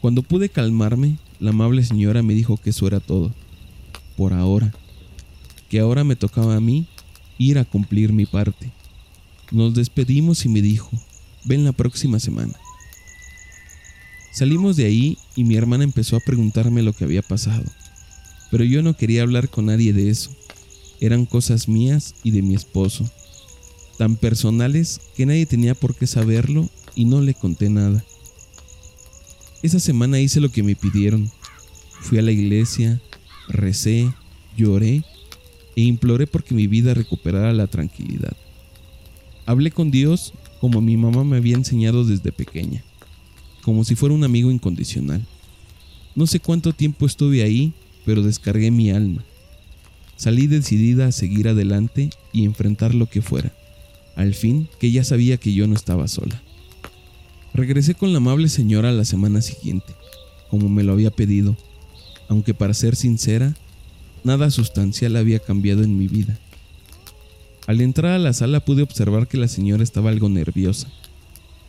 Cuando 0.00 0.22
pude 0.22 0.48
calmarme, 0.48 1.18
la 1.40 1.50
amable 1.50 1.84
señora 1.84 2.22
me 2.22 2.34
dijo 2.34 2.56
que 2.56 2.70
eso 2.70 2.86
era 2.86 3.00
todo, 3.00 3.32
por 4.16 4.32
ahora, 4.32 4.72
que 5.68 5.80
ahora 5.80 6.04
me 6.04 6.16
tocaba 6.16 6.56
a 6.56 6.60
mí 6.60 6.86
ir 7.38 7.58
a 7.58 7.64
cumplir 7.64 8.12
mi 8.12 8.26
parte. 8.26 8.70
Nos 9.50 9.74
despedimos 9.74 10.44
y 10.44 10.48
me 10.48 10.62
dijo, 10.62 10.90
ven 11.44 11.64
la 11.64 11.72
próxima 11.72 12.18
semana. 12.18 12.54
Salimos 14.32 14.76
de 14.76 14.86
ahí 14.86 15.18
y 15.36 15.44
mi 15.44 15.56
hermana 15.56 15.84
empezó 15.84 16.16
a 16.16 16.20
preguntarme 16.20 16.82
lo 16.82 16.92
que 16.92 17.04
había 17.04 17.22
pasado, 17.22 17.64
pero 18.50 18.64
yo 18.64 18.82
no 18.82 18.96
quería 18.96 19.22
hablar 19.22 19.48
con 19.48 19.66
nadie 19.66 19.92
de 19.92 20.10
eso 20.10 20.30
eran 21.00 21.26
cosas 21.26 21.68
mías 21.68 22.14
y 22.22 22.30
de 22.30 22.42
mi 22.42 22.54
esposo, 22.54 23.10
tan 23.96 24.16
personales 24.16 25.00
que 25.16 25.26
nadie 25.26 25.46
tenía 25.46 25.74
por 25.74 25.94
qué 25.94 26.06
saberlo 26.06 26.68
y 26.94 27.04
no 27.04 27.20
le 27.20 27.34
conté 27.34 27.70
nada. 27.70 28.04
Esa 29.62 29.80
semana 29.80 30.20
hice 30.20 30.40
lo 30.40 30.50
que 30.50 30.62
me 30.62 30.76
pidieron. 30.76 31.30
Fui 32.00 32.18
a 32.18 32.22
la 32.22 32.32
iglesia, 32.32 33.00
recé, 33.48 34.12
lloré 34.56 35.02
e 35.76 35.82
imploré 35.82 36.26
porque 36.26 36.54
mi 36.54 36.66
vida 36.66 36.94
recuperara 36.94 37.52
la 37.52 37.66
tranquilidad. 37.66 38.36
Hablé 39.46 39.70
con 39.70 39.90
Dios 39.90 40.34
como 40.60 40.80
mi 40.80 40.96
mamá 40.96 41.24
me 41.24 41.36
había 41.36 41.56
enseñado 41.56 42.04
desde 42.04 42.32
pequeña, 42.32 42.82
como 43.62 43.84
si 43.84 43.94
fuera 43.94 44.14
un 44.14 44.24
amigo 44.24 44.50
incondicional. 44.50 45.26
No 46.14 46.26
sé 46.26 46.40
cuánto 46.40 46.72
tiempo 46.72 47.06
estuve 47.06 47.42
ahí, 47.42 47.72
pero 48.04 48.22
descargué 48.22 48.70
mi 48.70 48.90
alma 48.90 49.24
Salí 50.16 50.46
decidida 50.46 51.06
a 51.06 51.12
seguir 51.12 51.48
adelante 51.48 52.10
y 52.32 52.44
enfrentar 52.44 52.94
lo 52.94 53.06
que 53.06 53.22
fuera. 53.22 53.52
Al 54.16 54.34
fin, 54.34 54.68
que 54.78 54.90
ya 54.90 55.04
sabía 55.04 55.36
que 55.36 55.52
yo 55.52 55.66
no 55.66 55.74
estaba 55.74 56.08
sola. 56.08 56.40
Regresé 57.52 57.94
con 57.94 58.12
la 58.12 58.18
amable 58.18 58.48
señora 58.48 58.92
la 58.92 59.04
semana 59.04 59.40
siguiente, 59.40 59.94
como 60.50 60.68
me 60.68 60.82
lo 60.82 60.92
había 60.92 61.10
pedido, 61.10 61.56
aunque 62.28 62.54
para 62.54 62.74
ser 62.74 62.96
sincera, 62.96 63.54
nada 64.24 64.50
sustancial 64.50 65.16
había 65.16 65.38
cambiado 65.38 65.82
en 65.82 65.96
mi 65.98 66.08
vida. 66.08 66.38
Al 67.66 67.80
entrar 67.80 68.12
a 68.12 68.18
la 68.18 68.32
sala 68.32 68.60
pude 68.60 68.82
observar 68.82 69.28
que 69.28 69.38
la 69.38 69.48
señora 69.48 69.82
estaba 69.82 70.10
algo 70.10 70.28
nerviosa. 70.28 70.88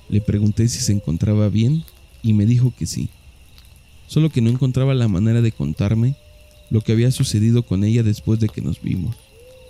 Le 0.10 0.22
pregunté 0.22 0.68
si 0.68 0.80
se 0.80 0.92
encontraba 0.92 1.50
bien 1.50 1.84
y 2.22 2.34
me 2.34 2.46
dijo 2.46 2.74
que 2.78 2.86
sí, 2.86 3.10
solo 4.08 4.30
que 4.30 4.42
no 4.42 4.50
encontraba 4.50 4.94
la 4.94 5.08
manera 5.08 5.42
de 5.42 5.52
contarme 5.52 6.16
lo 6.70 6.82
que 6.82 6.92
había 6.92 7.12
sucedido 7.12 7.64
con 7.64 7.84
ella 7.84 8.04
después 8.04 8.40
de 8.40 8.50
que 8.50 8.62
nos 8.62 8.82
vimos. 8.82 9.16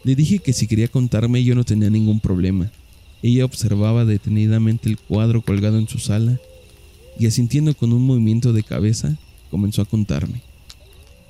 Le 0.05 0.15
dije 0.15 0.37
que 0.37 0.53
si 0.53 0.67
quería 0.67 0.87
contarme 0.87 1.43
yo 1.43 1.55
no 1.55 1.63
tenía 1.63 1.89
ningún 1.89 2.19
problema. 2.19 2.71
Ella 3.23 3.43
observaba 3.43 4.05
detenidamente 4.05 4.87
el 4.87 4.99
cuadro 4.99 5.41
colgado 5.41 5.79
en 5.79 5.87
su 5.87 5.97
sala 5.97 6.39
y 7.17 7.25
asintiendo 7.25 7.75
con 7.75 7.91
un 7.91 8.03
movimiento 8.03 8.53
de 8.53 8.61
cabeza, 8.61 9.17
comenzó 9.49 9.81
a 9.81 9.85
contarme. 9.85 10.43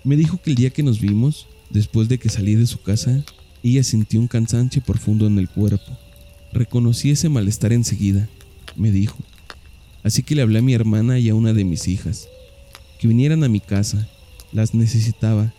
Me 0.03 0.17
dijo 0.17 0.41
que 0.41 0.49
el 0.49 0.57
día 0.57 0.71
que 0.71 0.83
nos 0.83 0.99
vimos, 0.99 1.47
después 1.69 2.09
de 2.09 2.17
que 2.17 2.27
salí 2.27 2.55
de 2.55 2.67
su 2.67 2.81
casa, 2.81 3.23
ella 3.63 3.81
sintió 3.81 4.19
un 4.19 4.27
cansancio 4.27 4.81
profundo 4.81 5.25
en 5.25 5.39
el 5.39 5.47
cuerpo. 5.47 5.97
Reconocí 6.51 7.11
ese 7.11 7.29
malestar 7.29 7.71
enseguida, 7.71 8.27
me 8.75 8.91
dijo. 8.91 9.17
Así 10.03 10.21
que 10.21 10.35
le 10.35 10.41
hablé 10.41 10.59
a 10.59 10.61
mi 10.61 10.73
hermana 10.73 11.17
y 11.17 11.29
a 11.29 11.35
una 11.35 11.53
de 11.53 11.63
mis 11.63 11.87
hijas, 11.87 12.27
que 12.99 13.07
vinieran 13.07 13.45
a 13.45 13.47
mi 13.47 13.61
casa 13.61 14.09
las 14.51 14.73
necesitaba. 14.73 15.53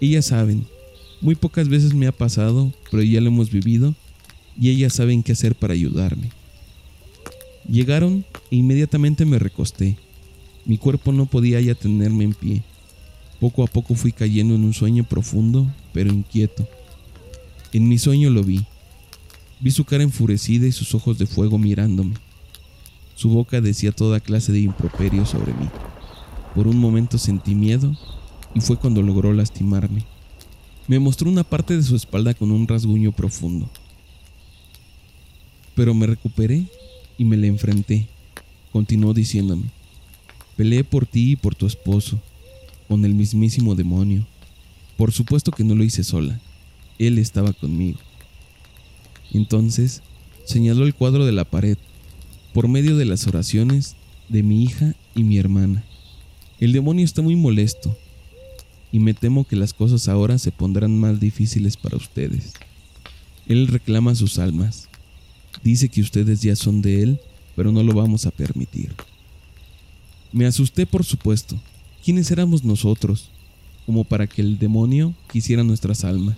Ellas 0.00 0.26
saben, 0.26 0.64
muy 1.20 1.34
pocas 1.34 1.68
veces 1.68 1.94
me 1.94 2.06
ha 2.06 2.12
pasado, 2.12 2.72
pero 2.90 3.02
ya 3.02 3.20
lo 3.20 3.28
hemos 3.28 3.50
vivido 3.50 3.94
y 4.58 4.70
ellas 4.70 4.94
saben 4.94 5.22
qué 5.22 5.32
hacer 5.32 5.54
para 5.54 5.74
ayudarme. 5.74 6.30
Llegaron 7.68 8.24
e 8.50 8.56
inmediatamente 8.56 9.24
me 9.24 9.38
recosté. 9.38 9.96
Mi 10.64 10.78
cuerpo 10.78 11.12
no 11.12 11.26
podía 11.26 11.60
ya 11.60 11.74
tenerme 11.74 12.24
en 12.24 12.34
pie. 12.34 12.62
Poco 13.38 13.62
a 13.62 13.66
poco 13.66 13.94
fui 13.94 14.12
cayendo 14.12 14.54
en 14.54 14.64
un 14.64 14.74
sueño 14.74 15.04
profundo, 15.04 15.70
pero 15.92 16.12
inquieto. 16.12 16.66
En 17.72 17.88
mi 17.88 17.98
sueño 17.98 18.30
lo 18.30 18.42
vi. 18.42 18.64
Vi 19.60 19.70
su 19.70 19.84
cara 19.84 20.02
enfurecida 20.02 20.66
y 20.66 20.72
sus 20.72 20.94
ojos 20.94 21.18
de 21.18 21.26
fuego 21.26 21.58
mirándome. 21.58 22.14
Su 23.14 23.28
boca 23.28 23.60
decía 23.60 23.92
toda 23.92 24.20
clase 24.20 24.52
de 24.52 24.60
improperios 24.60 25.30
sobre 25.30 25.52
mí. 25.52 25.68
Por 26.54 26.66
un 26.66 26.78
momento 26.78 27.18
sentí 27.18 27.54
miedo 27.54 27.94
y 28.54 28.60
fue 28.60 28.76
cuando 28.78 29.02
logró 29.02 29.32
lastimarme. 29.32 30.04
Me 30.90 30.98
mostró 30.98 31.30
una 31.30 31.44
parte 31.44 31.76
de 31.76 31.84
su 31.84 31.94
espalda 31.94 32.34
con 32.34 32.50
un 32.50 32.66
rasguño 32.66 33.12
profundo. 33.12 33.70
Pero 35.76 35.94
me 35.94 36.04
recuperé 36.04 36.64
y 37.16 37.24
me 37.24 37.36
le 37.36 37.46
enfrenté. 37.46 38.08
Continuó 38.72 39.14
diciéndome, 39.14 39.66
peleé 40.56 40.82
por 40.82 41.06
ti 41.06 41.30
y 41.30 41.36
por 41.36 41.54
tu 41.54 41.68
esposo, 41.68 42.20
con 42.88 43.04
el 43.04 43.14
mismísimo 43.14 43.76
demonio. 43.76 44.26
Por 44.96 45.12
supuesto 45.12 45.52
que 45.52 45.62
no 45.62 45.76
lo 45.76 45.84
hice 45.84 46.02
sola. 46.02 46.40
Él 46.98 47.18
estaba 47.18 47.52
conmigo. 47.52 48.00
Entonces 49.32 50.02
señaló 50.44 50.84
el 50.84 50.96
cuadro 50.96 51.24
de 51.24 51.30
la 51.30 51.44
pared, 51.44 51.78
por 52.52 52.66
medio 52.66 52.96
de 52.96 53.04
las 53.04 53.28
oraciones 53.28 53.94
de 54.28 54.42
mi 54.42 54.64
hija 54.64 54.96
y 55.14 55.22
mi 55.22 55.38
hermana. 55.38 55.84
El 56.58 56.72
demonio 56.72 57.04
está 57.04 57.22
muy 57.22 57.36
molesto 57.36 57.96
y 58.92 58.98
me 58.98 59.14
temo 59.14 59.46
que 59.46 59.56
las 59.56 59.72
cosas 59.72 60.08
ahora 60.08 60.38
se 60.38 60.52
pondrán 60.52 60.98
más 60.98 61.20
difíciles 61.20 61.76
para 61.76 61.96
ustedes. 61.96 62.54
Él 63.46 63.68
reclama 63.68 64.14
sus 64.14 64.38
almas. 64.38 64.88
Dice 65.62 65.88
que 65.88 66.00
ustedes 66.00 66.40
ya 66.42 66.56
son 66.56 66.82
de 66.82 67.02
él, 67.02 67.20
pero 67.56 67.72
no 67.72 67.82
lo 67.82 67.92
vamos 67.92 68.26
a 68.26 68.30
permitir. 68.30 68.94
Me 70.32 70.46
asusté, 70.46 70.86
por 70.86 71.04
supuesto. 71.04 71.60
¿Quiénes 72.04 72.30
éramos 72.30 72.64
nosotros? 72.64 73.30
Como 73.86 74.04
para 74.04 74.26
que 74.26 74.42
el 74.42 74.58
demonio 74.58 75.14
quisiera 75.32 75.64
nuestras 75.64 76.04
almas. 76.04 76.36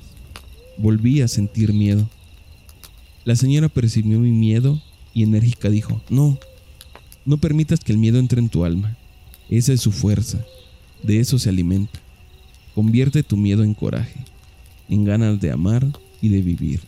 Volví 0.78 1.20
a 1.20 1.28
sentir 1.28 1.72
miedo. 1.72 2.08
La 3.24 3.36
señora 3.36 3.68
percibió 3.68 4.18
mi 4.18 4.32
miedo 4.32 4.82
y 5.14 5.22
enérgica 5.22 5.70
dijo, 5.70 6.00
no, 6.08 6.38
no 7.24 7.36
permitas 7.36 7.80
que 7.80 7.92
el 7.92 7.98
miedo 7.98 8.18
entre 8.18 8.40
en 8.40 8.48
tu 8.48 8.64
alma. 8.64 8.96
Esa 9.50 9.72
es 9.72 9.80
su 9.80 9.92
fuerza, 9.92 10.44
de 11.02 11.20
eso 11.20 11.38
se 11.38 11.50
alimenta. 11.50 12.00
Convierte 12.74 13.22
tu 13.22 13.36
miedo 13.36 13.62
en 13.62 13.74
coraje, 13.74 14.20
en 14.88 15.04
ganas 15.04 15.40
de 15.40 15.50
amar 15.50 15.86
y 16.20 16.28
de 16.28 16.42
vivir. 16.42 16.80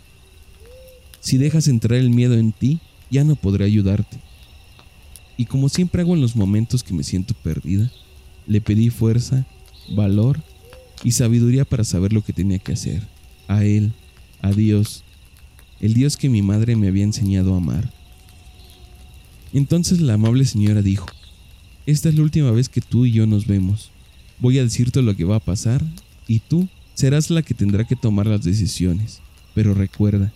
Si 1.20 1.38
dejas 1.38 1.68
entrar 1.68 1.98
el 1.98 2.10
miedo 2.10 2.34
en 2.34 2.52
ti, 2.52 2.80
ya 3.10 3.24
no 3.24 3.36
podré 3.36 3.64
ayudarte. 3.64 4.18
Y 5.36 5.46
como 5.46 5.68
siempre 5.68 6.02
hago 6.02 6.14
en 6.14 6.20
los 6.20 6.36
momentos 6.36 6.82
que 6.82 6.94
me 6.94 7.02
siento 7.02 7.34
perdida, 7.34 7.90
le 8.46 8.60
pedí 8.60 8.90
fuerza, 8.90 9.46
valor 9.94 10.40
y 11.02 11.12
sabiduría 11.12 11.64
para 11.64 11.84
saber 11.84 12.12
lo 12.12 12.22
que 12.22 12.32
tenía 12.32 12.58
que 12.58 12.72
hacer. 12.72 13.02
A 13.48 13.64
Él, 13.64 13.92
a 14.42 14.52
Dios, 14.52 15.04
el 15.80 15.94
Dios 15.94 16.16
que 16.16 16.28
mi 16.28 16.42
madre 16.42 16.76
me 16.76 16.88
había 16.88 17.04
enseñado 17.04 17.54
a 17.54 17.58
amar. 17.58 17.90
Entonces 19.52 20.00
la 20.00 20.14
amable 20.14 20.44
señora 20.44 20.82
dijo, 20.82 21.06
esta 21.86 22.08
es 22.08 22.14
la 22.14 22.22
última 22.22 22.50
vez 22.50 22.68
que 22.68 22.80
tú 22.80 23.06
y 23.06 23.12
yo 23.12 23.26
nos 23.26 23.46
vemos. 23.46 23.90
Voy 24.38 24.58
a 24.58 24.64
decirte 24.64 25.02
lo 25.02 25.14
que 25.16 25.24
va 25.24 25.36
a 25.36 25.40
pasar 25.40 25.82
y 26.26 26.40
tú 26.40 26.68
serás 26.94 27.30
la 27.30 27.42
que 27.42 27.54
tendrá 27.54 27.84
que 27.84 27.96
tomar 27.96 28.26
las 28.26 28.42
decisiones. 28.42 29.20
Pero 29.54 29.74
recuerda, 29.74 30.32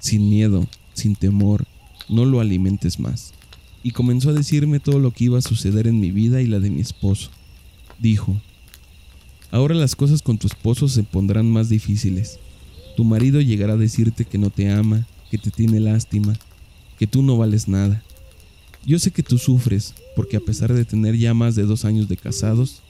sin 0.00 0.28
miedo, 0.28 0.66
sin 0.94 1.16
temor, 1.16 1.64
no 2.08 2.24
lo 2.24 2.40
alimentes 2.40 2.98
más. 2.98 3.32
Y 3.82 3.90
comenzó 3.90 4.30
a 4.30 4.34
decirme 4.34 4.80
todo 4.80 4.98
lo 5.00 5.10
que 5.10 5.24
iba 5.24 5.38
a 5.38 5.42
suceder 5.42 5.86
en 5.86 5.98
mi 5.98 6.10
vida 6.10 6.40
y 6.40 6.46
la 6.46 6.60
de 6.60 6.70
mi 6.70 6.80
esposo. 6.80 7.30
Dijo, 7.98 8.40
ahora 9.50 9.74
las 9.74 9.96
cosas 9.96 10.22
con 10.22 10.38
tu 10.38 10.46
esposo 10.46 10.88
se 10.88 11.02
pondrán 11.02 11.50
más 11.50 11.68
difíciles. 11.68 12.38
Tu 12.96 13.04
marido 13.04 13.40
llegará 13.40 13.72
a 13.72 13.78
decirte 13.78 14.24
que 14.24 14.38
no 14.38 14.50
te 14.50 14.70
ama, 14.70 15.06
que 15.30 15.38
te 15.38 15.50
tiene 15.50 15.80
lástima, 15.80 16.34
que 16.98 17.06
tú 17.06 17.22
no 17.22 17.36
vales 17.36 17.66
nada. 17.66 18.02
Yo 18.84 18.98
sé 18.98 19.10
que 19.10 19.22
tú 19.22 19.38
sufres 19.38 19.94
porque 20.14 20.36
a 20.36 20.40
pesar 20.40 20.72
de 20.72 20.84
tener 20.84 21.16
ya 21.16 21.34
más 21.34 21.54
de 21.54 21.62
dos 21.62 21.84
años 21.84 22.08
de 22.08 22.16
casados, 22.16 22.82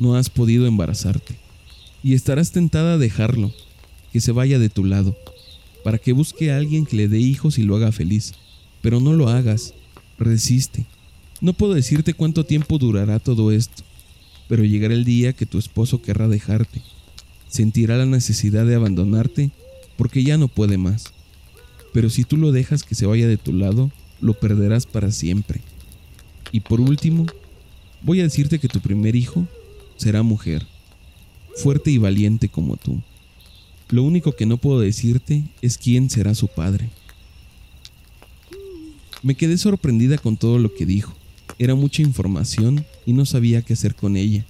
no 0.00 0.16
has 0.16 0.30
podido 0.30 0.66
embarazarte. 0.66 1.36
Y 2.02 2.14
estarás 2.14 2.50
tentada 2.50 2.94
a 2.94 2.98
dejarlo, 2.98 3.52
que 4.12 4.20
se 4.20 4.32
vaya 4.32 4.58
de 4.58 4.70
tu 4.70 4.84
lado, 4.84 5.16
para 5.84 5.98
que 5.98 6.12
busque 6.12 6.50
a 6.50 6.56
alguien 6.56 6.86
que 6.86 6.96
le 6.96 7.06
dé 7.06 7.18
hijos 7.18 7.58
y 7.58 7.62
lo 7.62 7.76
haga 7.76 7.92
feliz. 7.92 8.32
Pero 8.80 8.98
no 8.98 9.12
lo 9.12 9.28
hagas, 9.28 9.74
resiste. 10.18 10.86
No 11.42 11.52
puedo 11.52 11.74
decirte 11.74 12.14
cuánto 12.14 12.44
tiempo 12.44 12.78
durará 12.78 13.18
todo 13.18 13.52
esto, 13.52 13.82
pero 14.48 14.64
llegará 14.64 14.94
el 14.94 15.04
día 15.04 15.34
que 15.34 15.46
tu 15.46 15.58
esposo 15.58 16.00
querrá 16.00 16.28
dejarte. 16.28 16.80
Sentirá 17.48 17.98
la 17.98 18.06
necesidad 18.06 18.64
de 18.64 18.76
abandonarte 18.76 19.50
porque 19.98 20.24
ya 20.24 20.38
no 20.38 20.48
puede 20.48 20.78
más. 20.78 21.12
Pero 21.92 22.08
si 22.08 22.24
tú 22.24 22.38
lo 22.38 22.52
dejas 22.52 22.84
que 22.84 22.94
se 22.94 23.04
vaya 23.04 23.28
de 23.28 23.36
tu 23.36 23.52
lado, 23.52 23.90
lo 24.22 24.32
perderás 24.32 24.86
para 24.86 25.10
siempre. 25.10 25.60
Y 26.52 26.60
por 26.60 26.80
último, 26.80 27.26
voy 28.02 28.20
a 28.20 28.24
decirte 28.24 28.58
que 28.58 28.68
tu 28.68 28.80
primer 28.80 29.14
hijo 29.14 29.46
será 30.00 30.22
mujer, 30.22 30.66
fuerte 31.56 31.90
y 31.90 31.98
valiente 31.98 32.48
como 32.48 32.76
tú. 32.76 33.00
Lo 33.88 34.02
único 34.02 34.34
que 34.34 34.46
no 34.46 34.56
puedo 34.56 34.80
decirte 34.80 35.44
es 35.62 35.78
quién 35.78 36.10
será 36.10 36.34
su 36.34 36.48
padre. 36.48 36.90
Me 39.22 39.34
quedé 39.34 39.58
sorprendida 39.58 40.18
con 40.18 40.36
todo 40.36 40.58
lo 40.58 40.74
que 40.74 40.86
dijo. 40.86 41.14
Era 41.58 41.74
mucha 41.74 42.02
información 42.02 42.86
y 43.04 43.12
no 43.12 43.26
sabía 43.26 43.62
qué 43.62 43.74
hacer 43.74 43.94
con 43.94 44.16
ella. 44.16 44.44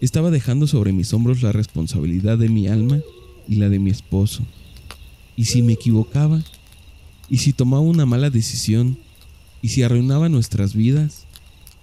Estaba 0.00 0.30
dejando 0.30 0.66
sobre 0.66 0.92
mis 0.92 1.12
hombros 1.12 1.42
la 1.42 1.52
responsabilidad 1.52 2.38
de 2.38 2.48
mi 2.48 2.68
alma 2.68 3.00
y 3.48 3.56
la 3.56 3.68
de 3.68 3.78
mi 3.78 3.90
esposo. 3.90 4.42
Y 5.36 5.44
si 5.44 5.62
me 5.62 5.74
equivocaba, 5.74 6.42
¿Y 7.30 7.38
si 7.38 7.52
tomaba 7.52 7.82
una 7.82 8.06
mala 8.06 8.30
decisión? 8.30 8.96
¿Y 9.60 9.68
si 9.68 9.82
arruinaba 9.82 10.28
nuestras 10.28 10.74
vidas? 10.74 11.24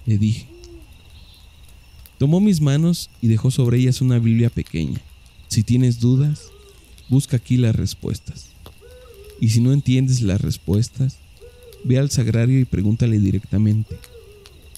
Le 0.06 0.18
dije. 0.18 0.48
Tomó 2.18 2.40
mis 2.40 2.62
manos 2.62 3.10
y 3.22 3.28
dejó 3.28 3.52
sobre 3.52 3.78
ellas 3.78 4.02
una 4.02 4.20
Biblia 4.20 4.50
pequeña. 4.50 5.02
Si 5.50 5.64
tienes 5.64 6.00
dudas, 6.00 6.50
busca 7.10 7.38
aquí 7.38 7.58
las 7.58 7.76
respuestas. 7.76 8.50
Y 9.42 9.50
si 9.50 9.60
no 9.60 9.74
entiendes 9.74 10.22
las 10.22 10.40
respuestas, 10.40 11.18
ve 11.84 12.00
al 12.00 12.10
sagrario 12.10 12.60
y 12.60 12.66
pregúntale 12.66 13.20
directamente. 13.20 13.98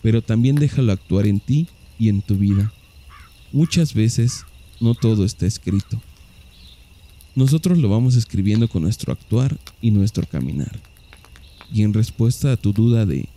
Pero 0.01 0.21
también 0.21 0.55
déjalo 0.55 0.91
actuar 0.91 1.27
en 1.27 1.39
ti 1.39 1.67
y 1.99 2.09
en 2.09 2.21
tu 2.21 2.37
vida. 2.37 2.71
Muchas 3.51 3.93
veces 3.93 4.45
no 4.79 4.95
todo 4.95 5.23
está 5.23 5.45
escrito. 5.45 6.01
Nosotros 7.35 7.77
lo 7.77 7.87
vamos 7.87 8.15
escribiendo 8.15 8.67
con 8.67 8.81
nuestro 8.81 9.13
actuar 9.13 9.57
y 9.79 9.91
nuestro 9.91 10.25
caminar. 10.25 10.79
Y 11.71 11.83
en 11.83 11.93
respuesta 11.93 12.51
a 12.51 12.57
tu 12.57 12.73
duda 12.73 13.05
de 13.05 13.29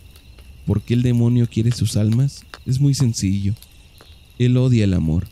por 0.65 0.81
qué 0.81 0.95
el 0.95 1.03
demonio 1.03 1.47
quiere 1.47 1.71
sus 1.71 1.97
almas, 1.97 2.43
es 2.65 2.79
muy 2.79 2.93
sencillo. 2.93 3.53
Él 4.45 4.57
odia 4.57 4.85
el 4.85 4.95
amor. 4.95 5.27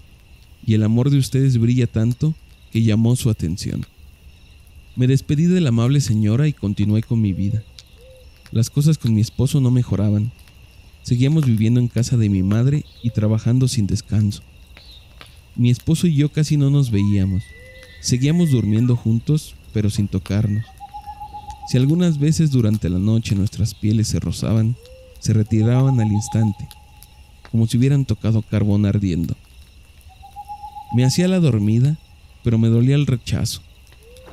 Y 0.63 0.75
el 0.75 0.83
amor 0.83 1.09
de 1.09 1.17
ustedes 1.17 1.57
brilla 1.57 1.87
tanto 1.87 2.35
que 2.71 2.83
llamó 2.83 3.15
su 3.15 3.31
atención. 3.31 3.87
Me 4.95 5.07
despedí 5.07 5.45
de 5.45 5.61
la 5.61 5.69
amable 5.69 5.99
señora 5.99 6.47
y 6.47 6.53
continué 6.53 7.01
con 7.01 7.19
mi 7.19 7.33
vida. 7.33 7.63
Las 8.51 8.69
cosas 8.69 8.99
con 8.99 9.15
mi 9.15 9.21
esposo 9.21 9.61
no 9.61 9.71
mejoraban. 9.71 10.31
Seguíamos 11.01 11.47
viviendo 11.47 11.79
en 11.79 11.87
casa 11.87 12.17
de 12.17 12.29
mi 12.29 12.43
madre 12.43 12.85
y 13.01 13.09
trabajando 13.09 13.67
sin 13.67 13.87
descanso. 13.87 14.43
Mi 15.55 15.71
esposo 15.71 16.05
y 16.05 16.13
yo 16.13 16.29
casi 16.29 16.55
no 16.55 16.69
nos 16.69 16.91
veíamos. 16.91 17.41
Seguíamos 18.01 18.51
durmiendo 18.51 18.95
juntos, 18.95 19.55
pero 19.73 19.89
sin 19.89 20.07
tocarnos. 20.07 20.65
Si 21.67 21.77
algunas 21.77 22.19
veces 22.19 22.51
durante 22.51 22.89
la 22.89 22.99
noche 22.99 23.33
nuestras 23.33 23.73
pieles 23.73 24.07
se 24.07 24.19
rozaban, 24.19 24.75
se 25.19 25.33
retiraban 25.33 25.99
al 25.99 26.11
instante, 26.11 26.67
como 27.51 27.67
si 27.67 27.77
hubieran 27.77 28.05
tocado 28.05 28.41
carbón 28.41 28.85
ardiendo. 28.85 29.35
Me 30.93 31.05
hacía 31.05 31.27
la 31.27 31.39
dormida, 31.39 31.97
pero 32.43 32.57
me 32.57 32.69
dolía 32.69 32.95
el 32.95 33.07
rechazo. 33.07 33.61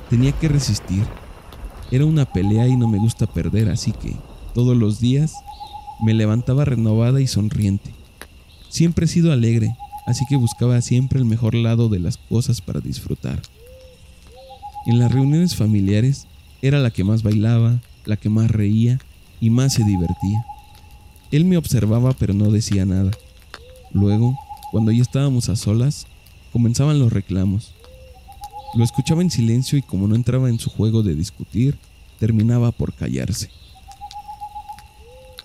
Tenía 0.09 0.31
que 0.31 0.47
resistir. 0.47 1.03
Era 1.91 2.05
una 2.05 2.25
pelea 2.25 2.67
y 2.67 2.75
no 2.75 2.87
me 2.87 2.97
gusta 2.97 3.27
perder, 3.27 3.69
así 3.69 3.91
que 3.91 4.15
todos 4.53 4.75
los 4.75 4.99
días 4.99 5.33
me 6.01 6.13
levantaba 6.13 6.65
renovada 6.65 7.21
y 7.21 7.27
sonriente. 7.27 7.91
Siempre 8.69 9.05
he 9.05 9.07
sido 9.07 9.31
alegre, 9.31 9.75
así 10.05 10.25
que 10.27 10.35
buscaba 10.35 10.81
siempre 10.81 11.19
el 11.19 11.25
mejor 11.25 11.55
lado 11.55 11.89
de 11.89 11.99
las 11.99 12.17
cosas 12.17 12.61
para 12.61 12.79
disfrutar. 12.79 13.41
En 14.85 14.99
las 14.99 15.11
reuniones 15.11 15.55
familiares 15.55 16.27
era 16.61 16.79
la 16.79 16.91
que 16.91 17.03
más 17.03 17.23
bailaba, 17.23 17.81
la 18.05 18.17
que 18.17 18.29
más 18.29 18.49
reía 18.49 18.99
y 19.39 19.49
más 19.49 19.73
se 19.73 19.83
divertía. 19.83 20.45
Él 21.31 21.45
me 21.45 21.57
observaba 21.57 22.13
pero 22.13 22.33
no 22.33 22.51
decía 22.51 22.85
nada. 22.85 23.11
Luego, 23.91 24.37
cuando 24.71 24.91
ya 24.91 25.01
estábamos 25.01 25.49
a 25.49 25.55
solas, 25.55 26.07
comenzaban 26.51 26.99
los 26.99 27.11
reclamos. 27.11 27.73
Lo 28.75 28.83
escuchaba 28.83 29.21
en 29.21 29.31
silencio 29.31 29.77
y 29.77 29.81
como 29.81 30.07
no 30.07 30.15
entraba 30.15 30.49
en 30.49 30.59
su 30.59 30.69
juego 30.69 31.03
de 31.03 31.15
discutir, 31.15 31.77
terminaba 32.19 32.71
por 32.71 32.93
callarse. 32.93 33.49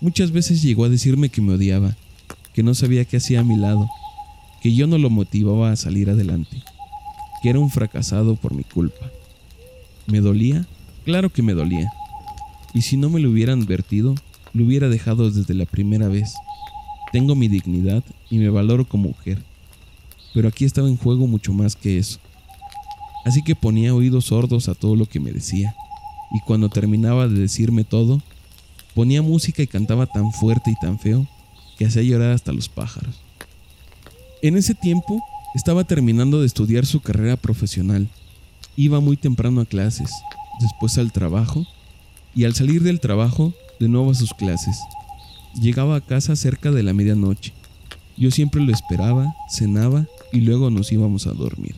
Muchas 0.00 0.32
veces 0.32 0.62
llegó 0.62 0.84
a 0.84 0.88
decirme 0.88 1.28
que 1.28 1.40
me 1.40 1.54
odiaba, 1.54 1.96
que 2.52 2.62
no 2.62 2.74
sabía 2.74 3.04
qué 3.04 3.18
hacía 3.18 3.40
a 3.40 3.44
mi 3.44 3.56
lado, 3.56 3.88
que 4.60 4.74
yo 4.74 4.86
no 4.86 4.98
lo 4.98 5.10
motivaba 5.10 5.70
a 5.70 5.76
salir 5.76 6.10
adelante, 6.10 6.62
que 7.42 7.50
era 7.50 7.60
un 7.60 7.70
fracasado 7.70 8.36
por 8.36 8.54
mi 8.54 8.64
culpa. 8.64 9.10
¿Me 10.06 10.20
dolía? 10.20 10.66
Claro 11.04 11.30
que 11.30 11.42
me 11.42 11.54
dolía. 11.54 11.88
Y 12.74 12.82
si 12.82 12.96
no 12.96 13.10
me 13.10 13.20
lo 13.20 13.30
hubieran 13.30 13.62
advertido, 13.62 14.14
lo 14.54 14.64
hubiera 14.64 14.88
dejado 14.88 15.30
desde 15.30 15.54
la 15.54 15.66
primera 15.66 16.08
vez. 16.08 16.34
Tengo 17.12 17.34
mi 17.34 17.48
dignidad 17.48 18.02
y 18.30 18.38
me 18.38 18.50
valoro 18.50 18.86
como 18.86 19.08
mujer. 19.08 19.42
Pero 20.34 20.48
aquí 20.48 20.64
estaba 20.64 20.88
en 20.88 20.96
juego 20.96 21.26
mucho 21.26 21.52
más 21.52 21.76
que 21.76 21.98
eso. 21.98 22.18
Así 23.24 23.42
que 23.42 23.54
ponía 23.54 23.94
oídos 23.94 24.26
sordos 24.26 24.68
a 24.68 24.74
todo 24.74 24.96
lo 24.96 25.06
que 25.06 25.20
me 25.20 25.32
decía. 25.32 25.74
Y 26.32 26.40
cuando 26.40 26.68
terminaba 26.68 27.28
de 27.28 27.38
decirme 27.38 27.84
todo, 27.84 28.22
ponía 28.94 29.22
música 29.22 29.62
y 29.62 29.66
cantaba 29.66 30.06
tan 30.06 30.32
fuerte 30.32 30.70
y 30.70 30.74
tan 30.80 30.98
feo 30.98 31.26
que 31.78 31.86
hacía 31.86 32.02
llorar 32.02 32.32
hasta 32.32 32.52
los 32.52 32.68
pájaros. 32.68 33.20
En 34.40 34.56
ese 34.56 34.74
tiempo 34.74 35.22
estaba 35.54 35.84
terminando 35.84 36.40
de 36.40 36.46
estudiar 36.46 36.86
su 36.86 37.00
carrera 37.00 37.36
profesional. 37.36 38.08
Iba 38.76 39.00
muy 39.00 39.16
temprano 39.16 39.60
a 39.60 39.66
clases 39.66 40.10
después 40.60 40.96
al 40.98 41.12
trabajo 41.12 41.66
y 42.34 42.44
al 42.44 42.54
salir 42.54 42.82
del 42.82 43.00
trabajo 43.00 43.52
de 43.82 43.88
nuevo 43.88 44.12
a 44.12 44.14
sus 44.14 44.32
clases. 44.32 44.78
Llegaba 45.60 45.96
a 45.96 46.00
casa 46.00 46.36
cerca 46.36 46.70
de 46.70 46.84
la 46.84 46.92
medianoche. 46.92 47.52
Yo 48.16 48.30
siempre 48.30 48.62
lo 48.62 48.72
esperaba, 48.72 49.34
cenaba 49.50 50.06
y 50.32 50.40
luego 50.42 50.70
nos 50.70 50.92
íbamos 50.92 51.26
a 51.26 51.32
dormir. 51.32 51.74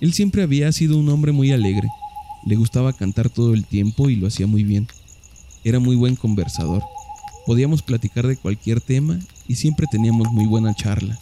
Él 0.00 0.14
siempre 0.14 0.42
había 0.42 0.72
sido 0.72 0.96
un 0.96 1.10
hombre 1.10 1.32
muy 1.32 1.52
alegre. 1.52 1.86
Le 2.46 2.56
gustaba 2.56 2.94
cantar 2.94 3.28
todo 3.28 3.52
el 3.52 3.66
tiempo 3.66 4.08
y 4.08 4.16
lo 4.16 4.26
hacía 4.26 4.46
muy 4.46 4.64
bien. 4.64 4.88
Era 5.64 5.78
muy 5.78 5.96
buen 5.96 6.16
conversador. 6.16 6.82
Podíamos 7.44 7.82
platicar 7.82 8.26
de 8.26 8.38
cualquier 8.38 8.80
tema 8.80 9.18
y 9.46 9.56
siempre 9.56 9.86
teníamos 9.90 10.32
muy 10.32 10.46
buena 10.46 10.74
charla. 10.74 11.18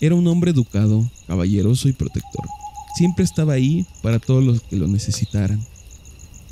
Era 0.00 0.14
un 0.14 0.26
hombre 0.28 0.52
educado, 0.52 1.10
caballeroso 1.26 1.88
y 1.88 1.92
protector. 1.92 2.46
Siempre 2.94 3.24
estaba 3.24 3.54
ahí 3.54 3.84
para 4.00 4.20
todos 4.20 4.44
los 4.44 4.62
que 4.62 4.76
lo 4.76 4.86
necesitaran. 4.86 5.60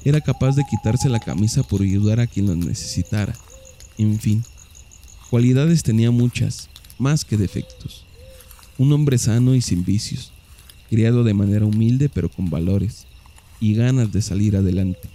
Era 0.09 0.23
capaz 0.23 0.57
de 0.57 0.65
quitarse 0.65 1.11
la 1.11 1.21
camisa 1.21 1.63
por 1.63 1.83
ayudar 1.83 2.19
a 2.19 2.27
quien 2.27 2.47
lo 2.47 2.57
necesitara. 2.57 3.35
En 3.99 4.19
fin, 4.19 4.43
cualidades 5.29 5.83
tenía 5.83 6.11
muchas, 6.11 6.71
más 6.99 7.27
que 7.27 7.37
defectos. 7.37 8.07
Un 8.79 8.91
hombre 8.95 9.19
sano 9.19 9.55
y 9.55 9.61
sin 9.61 9.85
vicios, 9.85 10.33
criado 10.89 11.25
de 11.25 11.35
manera 11.35 11.67
humilde 11.67 12.09
pero 12.09 12.31
con 12.31 12.49
valores 12.49 13.07
y 13.61 13.75
ganas 13.75 14.11
de 14.11 14.23
salir 14.23 14.57
adelante. 14.57 15.11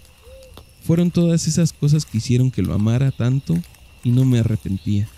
Fueron 0.83 1.09
todas 1.09 1.47
esas 1.47 1.73
cosas 1.73 2.05
que 2.05 2.19
hicieron 2.19 2.51
que 2.51 2.61
lo 2.61 2.75
amara 2.75 3.09
tanto 3.09 3.57
y 4.03 4.11
no 4.11 4.25
me 4.25 4.37
arrepentía. 4.37 5.09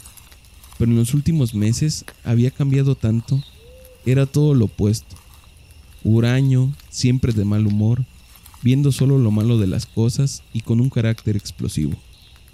Pero 0.77 0.89
en 0.89 0.95
los 0.95 1.13
últimos 1.13 1.53
meses 1.53 2.05
había 2.23 2.49
cambiado 2.49 2.95
tanto, 2.95 3.43
era 4.05 4.25
todo 4.25 4.53
lo 4.53 4.65
opuesto 4.67 5.17
huraño, 6.05 6.71
siempre 6.89 7.33
de 7.33 7.43
mal 7.43 7.65
humor, 7.65 8.05
viendo 8.65 8.91
solo 8.91 9.19
lo 9.19 9.29
malo 9.29 9.59
de 9.59 9.67
las 9.67 9.85
cosas 9.85 10.41
y 10.51 10.61
con 10.61 10.81
un 10.81 10.89
carácter 10.89 11.37
explosivo. 11.37 11.93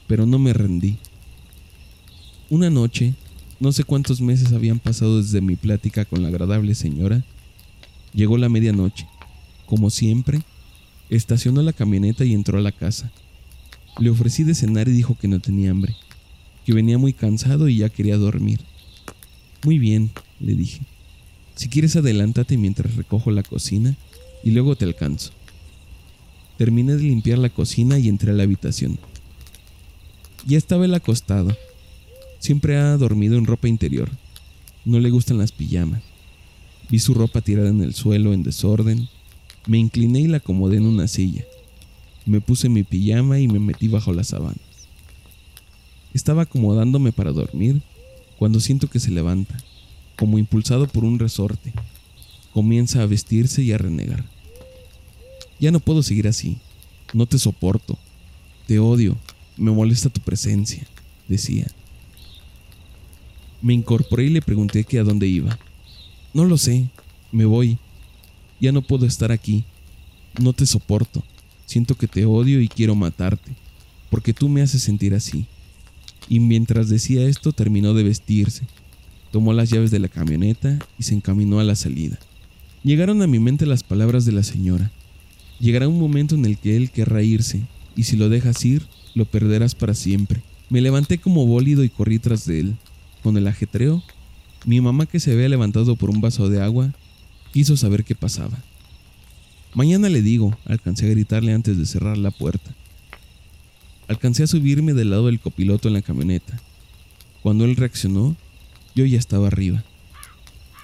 Pero 0.07 0.25
no 0.25 0.39
me 0.39 0.51
rendí. 0.51 0.97
Una 2.49 2.69
noche, 2.69 3.13
no 3.61 3.71
sé 3.71 3.85
cuántos 3.85 4.19
meses 4.19 4.51
habían 4.51 4.79
pasado 4.79 5.21
desde 5.21 5.39
mi 5.39 5.55
plática 5.55 6.03
con 6.03 6.21
la 6.21 6.27
agradable 6.27 6.75
señora, 6.75 7.23
llegó 8.13 8.37
la 8.37 8.49
medianoche. 8.49 9.07
Como 9.65 9.89
siempre, 9.89 10.41
estacionó 11.09 11.61
la 11.61 11.71
camioneta 11.71 12.25
y 12.25 12.33
entró 12.33 12.57
a 12.57 12.61
la 12.61 12.73
casa. 12.73 13.09
Le 13.97 14.09
ofrecí 14.09 14.43
de 14.43 14.53
cenar 14.53 14.89
y 14.89 14.91
dijo 14.91 15.15
que 15.17 15.29
no 15.29 15.39
tenía 15.39 15.71
hambre, 15.71 15.95
que 16.65 16.73
venía 16.73 16.97
muy 16.97 17.13
cansado 17.13 17.69
y 17.69 17.77
ya 17.77 17.87
quería 17.87 18.17
dormir. 18.17 18.59
Muy 19.63 19.79
bien, 19.79 20.11
le 20.41 20.55
dije. 20.55 20.81
Si 21.55 21.69
quieres 21.69 21.95
adelántate 21.95 22.57
mientras 22.57 22.97
recojo 22.97 23.31
la 23.31 23.43
cocina 23.43 23.95
y 24.43 24.51
luego 24.51 24.75
te 24.75 24.83
alcanzo. 24.83 25.31
Terminé 26.61 26.95
de 26.95 27.01
limpiar 27.01 27.39
la 27.39 27.49
cocina 27.49 27.97
y 27.97 28.07
entré 28.07 28.29
a 28.29 28.35
la 28.35 28.43
habitación. 28.43 28.99
Ya 30.45 30.59
estaba 30.59 30.85
él 30.85 30.93
acostado. 30.93 31.57
Siempre 32.37 32.77
ha 32.77 32.95
dormido 32.97 33.35
en 33.39 33.47
ropa 33.47 33.67
interior. 33.67 34.11
No 34.85 34.99
le 34.99 35.09
gustan 35.09 35.39
las 35.39 35.51
pijamas. 35.51 36.03
Vi 36.87 36.99
su 36.99 37.15
ropa 37.15 37.41
tirada 37.41 37.69
en 37.69 37.81
el 37.81 37.95
suelo 37.95 38.31
en 38.31 38.43
desorden. 38.43 39.09
Me 39.65 39.79
incliné 39.79 40.19
y 40.19 40.27
la 40.27 40.37
acomodé 40.37 40.77
en 40.77 40.85
una 40.85 41.07
silla. 41.07 41.43
Me 42.27 42.41
puse 42.41 42.69
mi 42.69 42.83
pijama 42.83 43.39
y 43.39 43.47
me 43.47 43.57
metí 43.57 43.87
bajo 43.87 44.13
las 44.13 44.27
sábanas. 44.27 44.59
Estaba 46.13 46.43
acomodándome 46.43 47.11
para 47.11 47.31
dormir 47.31 47.81
cuando 48.37 48.59
siento 48.59 48.87
que 48.87 48.99
se 48.99 49.09
levanta 49.09 49.57
como 50.15 50.37
impulsado 50.37 50.87
por 50.87 51.05
un 51.05 51.17
resorte, 51.17 51.73
comienza 52.53 53.01
a 53.01 53.07
vestirse 53.07 53.63
y 53.63 53.71
a 53.71 53.79
renegar. 53.79 54.25
Ya 55.61 55.71
no 55.71 55.79
puedo 55.79 56.03
seguir 56.03 56.27
así, 56.27 56.57
no 57.13 57.25
te 57.25 57.39
soporto, 57.39 57.97
te 58.67 58.79
odio, 58.79 59.17
me 59.55 59.71
molesta 59.71 60.09
tu 60.09 60.19
presencia, 60.19 60.85
decía. 61.29 61.67
Me 63.61 63.73
incorporé 63.73 64.25
y 64.25 64.29
le 64.29 64.41
pregunté 64.41 64.83
que 64.83 64.99
a 64.99 65.03
dónde 65.03 65.27
iba. 65.27 65.57
No 66.33 66.43
lo 66.43 66.57
sé, 66.57 66.89
me 67.31 67.45
voy. 67.45 67.77
Ya 68.59 68.73
no 68.73 68.81
puedo 68.81 69.05
estar 69.05 69.31
aquí. 69.31 69.63
No 70.41 70.51
te 70.51 70.65
soporto. 70.65 71.23
Siento 71.65 71.95
que 71.95 72.07
te 72.07 72.25
odio 72.25 72.59
y 72.59 72.67
quiero 72.67 72.95
matarte, 72.95 73.51
porque 74.09 74.33
tú 74.33 74.49
me 74.49 74.61
haces 74.61 74.83
sentir 74.83 75.13
así. 75.13 75.45
Y 76.27 76.41
mientras 76.41 76.89
decía 76.89 77.25
esto 77.25 77.53
terminó 77.53 77.93
de 77.93 78.03
vestirse 78.03 78.65
tomó 79.31 79.53
las 79.53 79.69
llaves 79.69 79.91
de 79.91 79.99
la 79.99 80.09
camioneta 80.09 80.77
y 80.99 81.03
se 81.03 81.15
encaminó 81.15 81.59
a 81.59 81.63
la 81.63 81.75
salida. 81.75 82.19
Llegaron 82.83 83.21
a 83.21 83.27
mi 83.27 83.39
mente 83.39 83.65
las 83.65 83.83
palabras 83.83 84.25
de 84.25 84.33
la 84.33 84.43
señora. 84.43 84.91
Llegará 85.61 85.87
un 85.87 85.99
momento 85.99 86.33
en 86.33 86.43
el 86.45 86.57
que 86.57 86.75
él 86.75 86.89
querrá 86.89 87.21
irse, 87.21 87.61
y 87.95 88.03
si 88.03 88.17
lo 88.17 88.29
dejas 88.29 88.65
ir, 88.65 88.87
lo 89.13 89.25
perderás 89.25 89.75
para 89.75 89.93
siempre. 89.93 90.41
Me 90.69 90.81
levanté 90.81 91.19
como 91.19 91.45
bólido 91.45 91.83
y 91.83 91.89
corrí 91.89 92.17
tras 92.17 92.45
de 92.45 92.61
él. 92.61 92.75
Con 93.21 93.37
el 93.37 93.45
ajetreo, 93.45 94.01
mi 94.65 94.81
mamá 94.81 95.05
que 95.05 95.19
se 95.19 95.31
había 95.31 95.47
levantado 95.49 95.95
por 95.95 96.09
un 96.09 96.19
vaso 96.19 96.49
de 96.49 96.63
agua, 96.63 96.91
quiso 97.53 97.77
saber 97.77 98.03
qué 98.03 98.15
pasaba. 98.15 98.57
Mañana 99.75 100.09
le 100.09 100.23
digo, 100.23 100.57
alcancé 100.65 101.05
a 101.05 101.11
gritarle 101.11 101.53
antes 101.53 101.77
de 101.77 101.85
cerrar 101.85 102.17
la 102.17 102.31
puerta. 102.31 102.73
Alcancé 104.07 104.41
a 104.41 104.47
subirme 104.47 104.93
del 104.93 105.11
lado 105.11 105.27
del 105.27 105.39
copiloto 105.39 105.87
en 105.87 105.93
la 105.93 106.01
camioneta. 106.01 106.59
Cuando 107.43 107.65
él 107.65 107.75
reaccionó, 107.75 108.35
yo 108.95 109.05
ya 109.05 109.19
estaba 109.19 109.45
arriba. 109.45 109.83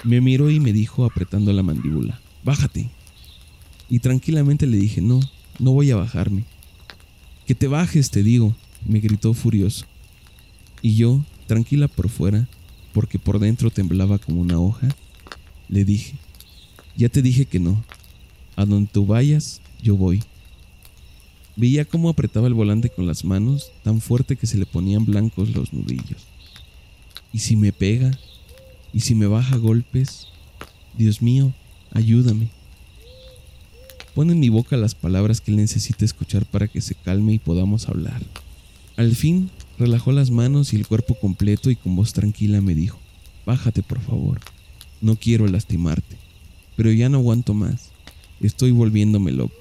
Me 0.04 0.22
miró 0.22 0.52
y 0.52 0.60
me 0.60 0.72
dijo 0.72 1.04
apretando 1.04 1.52
la 1.52 1.64
mandíbula, 1.64 2.22
bájate. 2.44 2.92
Y 3.90 4.00
tranquilamente 4.00 4.68
le 4.68 4.78
dije, 4.78 5.02
no, 5.02 5.20
no 5.60 5.72
voy 5.72 5.92
a 5.92 5.96
bajarme. 5.96 6.44
Que 7.46 7.56
te 7.56 7.68
bajes, 7.68 8.12
te 8.12 8.24
digo, 8.24 8.56
me 8.86 9.00
gritó 9.00 9.34
furioso. 9.34 9.86
Y 10.82 10.96
yo, 10.96 11.24
tranquila 11.48 11.88
por 11.88 12.10
fuera, 12.10 12.48
porque 12.94 13.20
por 13.20 13.40
dentro 13.40 13.72
temblaba 13.72 14.18
como 14.18 14.42
una 14.42 14.60
hoja, 14.60 14.90
le 15.70 15.86
dije, 15.86 16.16
Ya 16.96 17.10
te 17.10 17.22
dije 17.22 17.46
que 17.46 17.60
no. 17.60 17.84
A 18.56 18.66
donde 18.66 18.90
tú 18.92 19.06
vayas, 19.06 19.62
yo 19.82 19.96
voy. 19.96 20.24
Veía 21.56 21.86
cómo 21.86 22.10
apretaba 22.10 22.48
el 22.48 22.54
volante 22.54 22.90
con 22.90 23.08
las 23.08 23.24
manos 23.24 23.72
tan 23.84 24.02
fuerte 24.02 24.36
que 24.36 24.48
se 24.48 24.58
le 24.58 24.66
ponían 24.66 25.06
blancos 25.06 25.50
los 25.50 25.74
nudillos. 25.74 26.26
¿Y 27.34 27.40
si 27.40 27.56
me 27.56 27.72
pega? 27.72 28.18
¿Y 28.94 29.02
si 29.02 29.16
me 29.16 29.28
baja 29.28 29.58
golpes? 29.58 30.28
Dios 30.98 31.22
mío, 31.22 31.54
ayúdame. 31.92 32.50
Pone 34.18 34.34
en 34.34 34.40
mi 34.40 34.50
boca 34.50 34.78
las 34.78 34.96
palabras 34.96 35.42
que 35.42 35.52
él 35.52 35.58
necesita 35.58 36.04
escuchar 36.04 36.48
para 36.48 36.68
que 36.68 36.82
se 36.82 36.96
calme 36.96 37.34
y 37.34 37.38
podamos 37.38 37.88
hablar. 37.88 38.20
Al 38.96 39.16
fin, 39.16 39.52
relajó 39.78 40.12
las 40.12 40.32
manos 40.32 40.74
y 40.74 40.76
el 40.76 40.88
cuerpo 40.88 41.14
completo 41.14 41.70
y 41.70 41.76
con 41.76 41.96
voz 41.96 42.14
tranquila 42.14 42.60
me 42.60 42.74
dijo, 42.74 42.98
Bájate 43.46 43.84
por 43.84 44.00
favor, 44.00 44.40
no 45.02 45.18
quiero 45.18 45.46
lastimarte, 45.46 46.18
pero 46.76 46.92
ya 46.92 47.10
no 47.10 47.20
aguanto 47.20 47.54
más, 47.54 47.92
estoy 48.42 48.72
volviéndome 48.72 49.32
loco. 49.34 49.54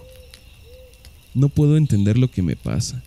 No 1.34 1.50
puedo 1.50 1.76
entender 1.76 2.16
lo 2.16 2.30
que 2.30 2.40
me 2.40 2.56
pasa. 2.56 3.02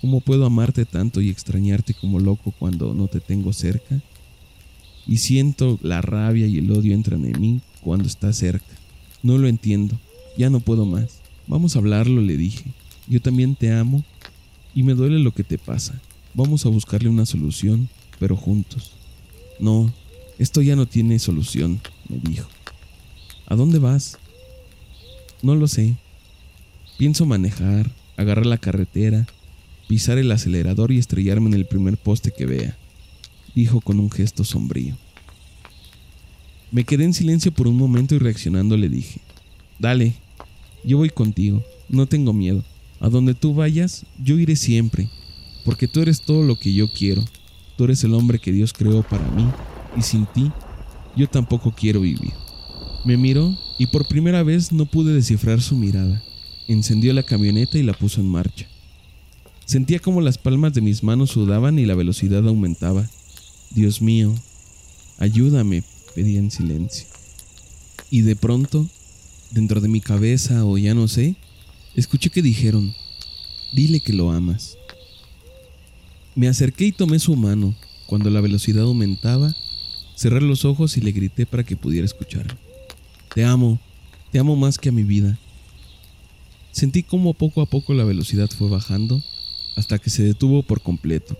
¿Cómo 0.00 0.22
puedo 0.22 0.46
amarte 0.46 0.86
tanto 0.86 1.20
y 1.20 1.28
extrañarte 1.28 1.92
como 1.92 2.18
loco 2.18 2.54
cuando 2.58 2.94
no 2.94 3.08
te 3.08 3.20
tengo 3.20 3.52
cerca? 3.52 4.00
Y 5.06 5.18
siento 5.18 5.78
la 5.82 6.00
rabia 6.00 6.46
y 6.46 6.56
el 6.56 6.72
odio 6.72 6.94
entran 6.94 7.26
en 7.26 7.38
mí 7.38 7.60
cuando 7.82 8.06
estás 8.06 8.38
cerca. 8.38 8.74
No 9.22 9.36
lo 9.36 9.48
entiendo, 9.48 9.98
ya 10.38 10.48
no 10.48 10.60
puedo 10.60 10.86
más. 10.86 11.18
Vamos 11.46 11.76
a 11.76 11.80
hablarlo, 11.80 12.22
le 12.22 12.38
dije. 12.38 12.64
Yo 13.06 13.20
también 13.20 13.56
te 13.56 13.72
amo 13.72 14.04
y 14.74 14.84
me 14.84 14.94
duele 14.94 15.18
lo 15.18 15.32
que 15.32 15.44
te 15.44 15.58
pasa. 15.58 16.00
Vamos 16.32 16.64
a 16.64 16.70
buscarle 16.70 17.08
una 17.08 17.26
solución, 17.26 17.88
pero 18.18 18.36
juntos. 18.36 18.92
No, 19.58 19.92
esto 20.38 20.62
ya 20.62 20.76
no 20.76 20.86
tiene 20.86 21.18
solución, 21.18 21.80
me 22.08 22.18
dijo. 22.18 22.48
¿A 23.46 23.56
dónde 23.56 23.78
vas? 23.78 24.16
No 25.42 25.54
lo 25.54 25.66
sé, 25.66 25.96
Pienso 26.98 27.26
manejar, 27.26 27.92
agarrar 28.16 28.44
la 28.44 28.58
carretera, 28.58 29.24
pisar 29.86 30.18
el 30.18 30.32
acelerador 30.32 30.90
y 30.90 30.98
estrellarme 30.98 31.46
en 31.46 31.54
el 31.54 31.64
primer 31.64 31.96
poste 31.96 32.32
que 32.32 32.44
vea, 32.44 32.76
dijo 33.54 33.80
con 33.80 34.00
un 34.00 34.10
gesto 34.10 34.42
sombrío. 34.42 34.96
Me 36.72 36.82
quedé 36.82 37.04
en 37.04 37.14
silencio 37.14 37.52
por 37.52 37.68
un 37.68 37.76
momento 37.76 38.16
y 38.16 38.18
reaccionando 38.18 38.76
le 38.76 38.88
dije, 38.88 39.20
Dale, 39.78 40.14
yo 40.84 40.98
voy 40.98 41.10
contigo, 41.10 41.62
no 41.88 42.06
tengo 42.06 42.32
miedo. 42.32 42.64
A 43.00 43.08
donde 43.08 43.34
tú 43.34 43.54
vayas, 43.54 44.06
yo 44.22 44.38
iré 44.38 44.56
siempre, 44.56 45.08
porque 45.64 45.86
tú 45.86 46.00
eres 46.00 46.20
todo 46.22 46.42
lo 46.42 46.58
que 46.58 46.72
yo 46.72 46.92
quiero. 46.92 47.24
Tú 47.76 47.84
eres 47.84 48.02
el 48.02 48.14
hombre 48.14 48.38
que 48.38 48.52
Dios 48.52 48.72
creó 48.72 49.02
para 49.02 49.28
mí, 49.30 49.46
y 49.96 50.02
sin 50.02 50.26
ti, 50.26 50.50
yo 51.16 51.28
tampoco 51.28 51.72
quiero 51.72 52.00
vivir. 52.00 52.32
Me 53.04 53.16
miró 53.16 53.56
y 53.78 53.86
por 53.86 54.08
primera 54.08 54.42
vez 54.42 54.72
no 54.72 54.86
pude 54.86 55.14
descifrar 55.14 55.60
su 55.60 55.76
mirada 55.76 56.22
encendió 56.68 57.12
la 57.14 57.22
camioneta 57.22 57.78
y 57.78 57.82
la 57.82 57.94
puso 57.94 58.20
en 58.20 58.28
marcha. 58.28 58.68
Sentía 59.64 59.98
como 59.98 60.20
las 60.20 60.38
palmas 60.38 60.72
de 60.74 60.80
mis 60.80 61.02
manos 61.02 61.30
sudaban 61.30 61.78
y 61.78 61.86
la 61.86 61.94
velocidad 61.94 62.46
aumentaba. 62.46 63.08
Dios 63.70 64.00
mío, 64.00 64.34
ayúdame, 65.18 65.82
pedía 66.14 66.38
en 66.38 66.50
silencio. 66.50 67.06
Y 68.10 68.22
de 68.22 68.36
pronto, 68.36 68.86
dentro 69.50 69.80
de 69.80 69.88
mi 69.88 70.00
cabeza 70.00 70.64
o 70.64 70.78
ya 70.78 70.94
no 70.94 71.08
sé, 71.08 71.36
escuché 71.94 72.30
que 72.30 72.42
dijeron, 72.42 72.94
dile 73.72 74.00
que 74.00 74.12
lo 74.12 74.30
amas. 74.30 74.76
Me 76.34 76.48
acerqué 76.48 76.86
y 76.86 76.92
tomé 76.92 77.18
su 77.18 77.34
mano. 77.36 77.74
Cuando 78.06 78.30
la 78.30 78.40
velocidad 78.40 78.84
aumentaba, 78.84 79.54
cerré 80.16 80.40
los 80.40 80.64
ojos 80.64 80.96
y 80.96 81.00
le 81.00 81.12
grité 81.12 81.46
para 81.46 81.64
que 81.64 81.76
pudiera 81.76 82.06
escuchar. 82.06 82.56
Te 83.34 83.44
amo, 83.44 83.78
te 84.32 84.38
amo 84.38 84.56
más 84.56 84.78
que 84.78 84.88
a 84.88 84.92
mi 84.92 85.02
vida. 85.02 85.38
Sentí 86.72 87.02
como 87.02 87.34
poco 87.34 87.60
a 87.60 87.66
poco 87.66 87.92
la 87.92 88.04
velocidad 88.04 88.48
fue 88.48 88.68
bajando 88.68 89.22
hasta 89.76 89.98
que 89.98 90.10
se 90.10 90.22
detuvo 90.22 90.62
por 90.62 90.80
completo. 90.80 91.36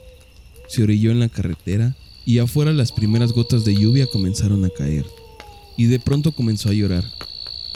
Se 0.69 0.83
orilló 0.83 1.11
en 1.11 1.21
la 1.21 1.29
carretera 1.29 1.97
y 2.27 2.39
afuera 2.39 2.73
las 2.73 2.93
primeras 2.93 3.33
gotas 3.33 3.65
de 3.65 3.75
lluvia 3.75 4.07
comenzaron 4.07 4.65
a 4.65 4.71
caer. 4.71 5.07
Y 5.77 5.87
de 5.87 6.01
pronto 6.01 6.33
comenzó 6.33 6.69
a 6.69 6.75
llorar. 6.75 7.05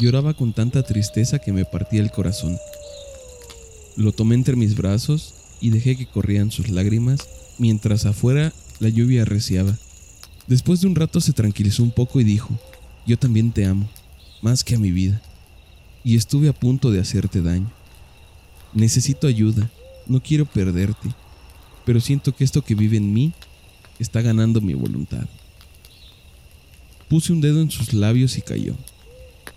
Lloraba 0.02 0.34
con 0.34 0.52
tanta 0.52 0.82
tristeza 0.82 1.38
que 1.38 1.52
me 1.52 1.64
partía 1.64 2.00
el 2.00 2.10
corazón. 2.10 2.58
Lo 3.94 4.10
tomé 4.10 4.34
entre 4.34 4.56
mis 4.56 4.74
brazos 4.74 5.32
y 5.60 5.70
dejé 5.70 5.96
que 5.96 6.06
corrían 6.06 6.50
sus 6.50 6.70
lágrimas 6.70 7.28
mientras 7.56 8.04
afuera 8.04 8.52
la 8.80 8.88
lluvia 8.88 9.22
arreciaba. 9.22 9.78
Después 10.48 10.80
de 10.80 10.88
un 10.88 10.96
rato 10.96 11.20
se 11.20 11.32
tranquilizó 11.32 11.84
un 11.84 11.92
poco 11.92 12.20
y 12.20 12.24
dijo, 12.24 12.48
yo 13.06 13.16
también 13.16 13.52
te 13.52 13.64
amo, 13.64 13.88
más 14.40 14.64
que 14.64 14.74
a 14.74 14.78
mi 14.80 14.90
vida 14.90 15.22
y 16.02 16.16
estuve 16.16 16.48
a 16.48 16.52
punto 16.52 16.90
de 16.90 16.98
hacerte 16.98 17.40
daño. 17.40 17.70
Necesito 18.74 19.28
ayuda, 19.28 19.70
no 20.08 20.20
quiero 20.20 20.46
perderte, 20.46 21.10
pero 21.86 22.00
siento 22.00 22.34
que 22.34 22.42
esto 22.42 22.62
que 22.62 22.74
vive 22.74 22.96
en 22.96 23.12
mí 23.12 23.32
está 24.00 24.20
ganando 24.20 24.60
mi 24.60 24.74
voluntad. 24.74 25.28
Puse 27.08 27.32
un 27.32 27.40
dedo 27.40 27.60
en 27.60 27.70
sus 27.70 27.92
labios 27.92 28.36
y 28.36 28.42
cayó. 28.42 28.74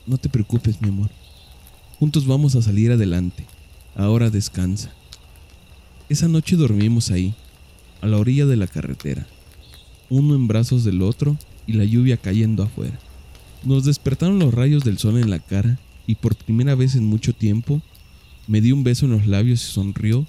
No 0.07 0.17
te 0.17 0.29
preocupes, 0.29 0.81
mi 0.81 0.89
amor. 0.89 1.09
Juntos 1.99 2.27
vamos 2.27 2.55
a 2.55 2.61
salir 2.61 2.91
adelante. 2.91 3.45
Ahora 3.95 4.29
descansa. 4.29 4.91
Esa 6.09 6.27
noche 6.27 6.55
dormimos 6.55 7.09
ahí, 7.09 7.33
a 8.01 8.07
la 8.07 8.17
orilla 8.17 8.45
de 8.45 8.57
la 8.57 8.67
carretera, 8.67 9.25
uno 10.09 10.35
en 10.35 10.47
brazos 10.47 10.83
del 10.83 11.01
otro 11.01 11.35
y 11.65 11.73
la 11.73 11.83
lluvia 11.83 12.17
cayendo 12.17 12.61
afuera. 12.61 12.99
Nos 13.63 13.85
despertaron 13.85 14.37
los 14.37 14.53
rayos 14.53 14.83
del 14.83 14.99
sol 14.99 15.17
en 15.17 15.31
la 15.31 15.39
cara 15.39 15.79
y 16.05 16.15
por 16.15 16.35
primera 16.35 16.75
vez 16.75 16.93
en 16.95 17.05
mucho 17.05 17.33
tiempo 17.33 17.81
me 18.47 18.61
dio 18.61 18.75
un 18.75 18.83
beso 18.83 19.05
en 19.05 19.13
los 19.13 19.25
labios 19.25 19.63
y 19.63 19.71
sonrió, 19.71 20.27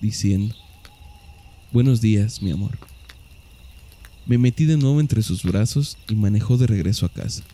diciendo, 0.00 0.54
Buenos 1.70 2.00
días, 2.00 2.42
mi 2.42 2.50
amor. 2.50 2.76
Me 4.26 4.38
metí 4.38 4.64
de 4.64 4.76
nuevo 4.76 4.98
entre 4.98 5.22
sus 5.22 5.44
brazos 5.44 5.96
y 6.08 6.16
manejó 6.16 6.56
de 6.56 6.66
regreso 6.66 7.06
a 7.06 7.10
casa. 7.10 7.44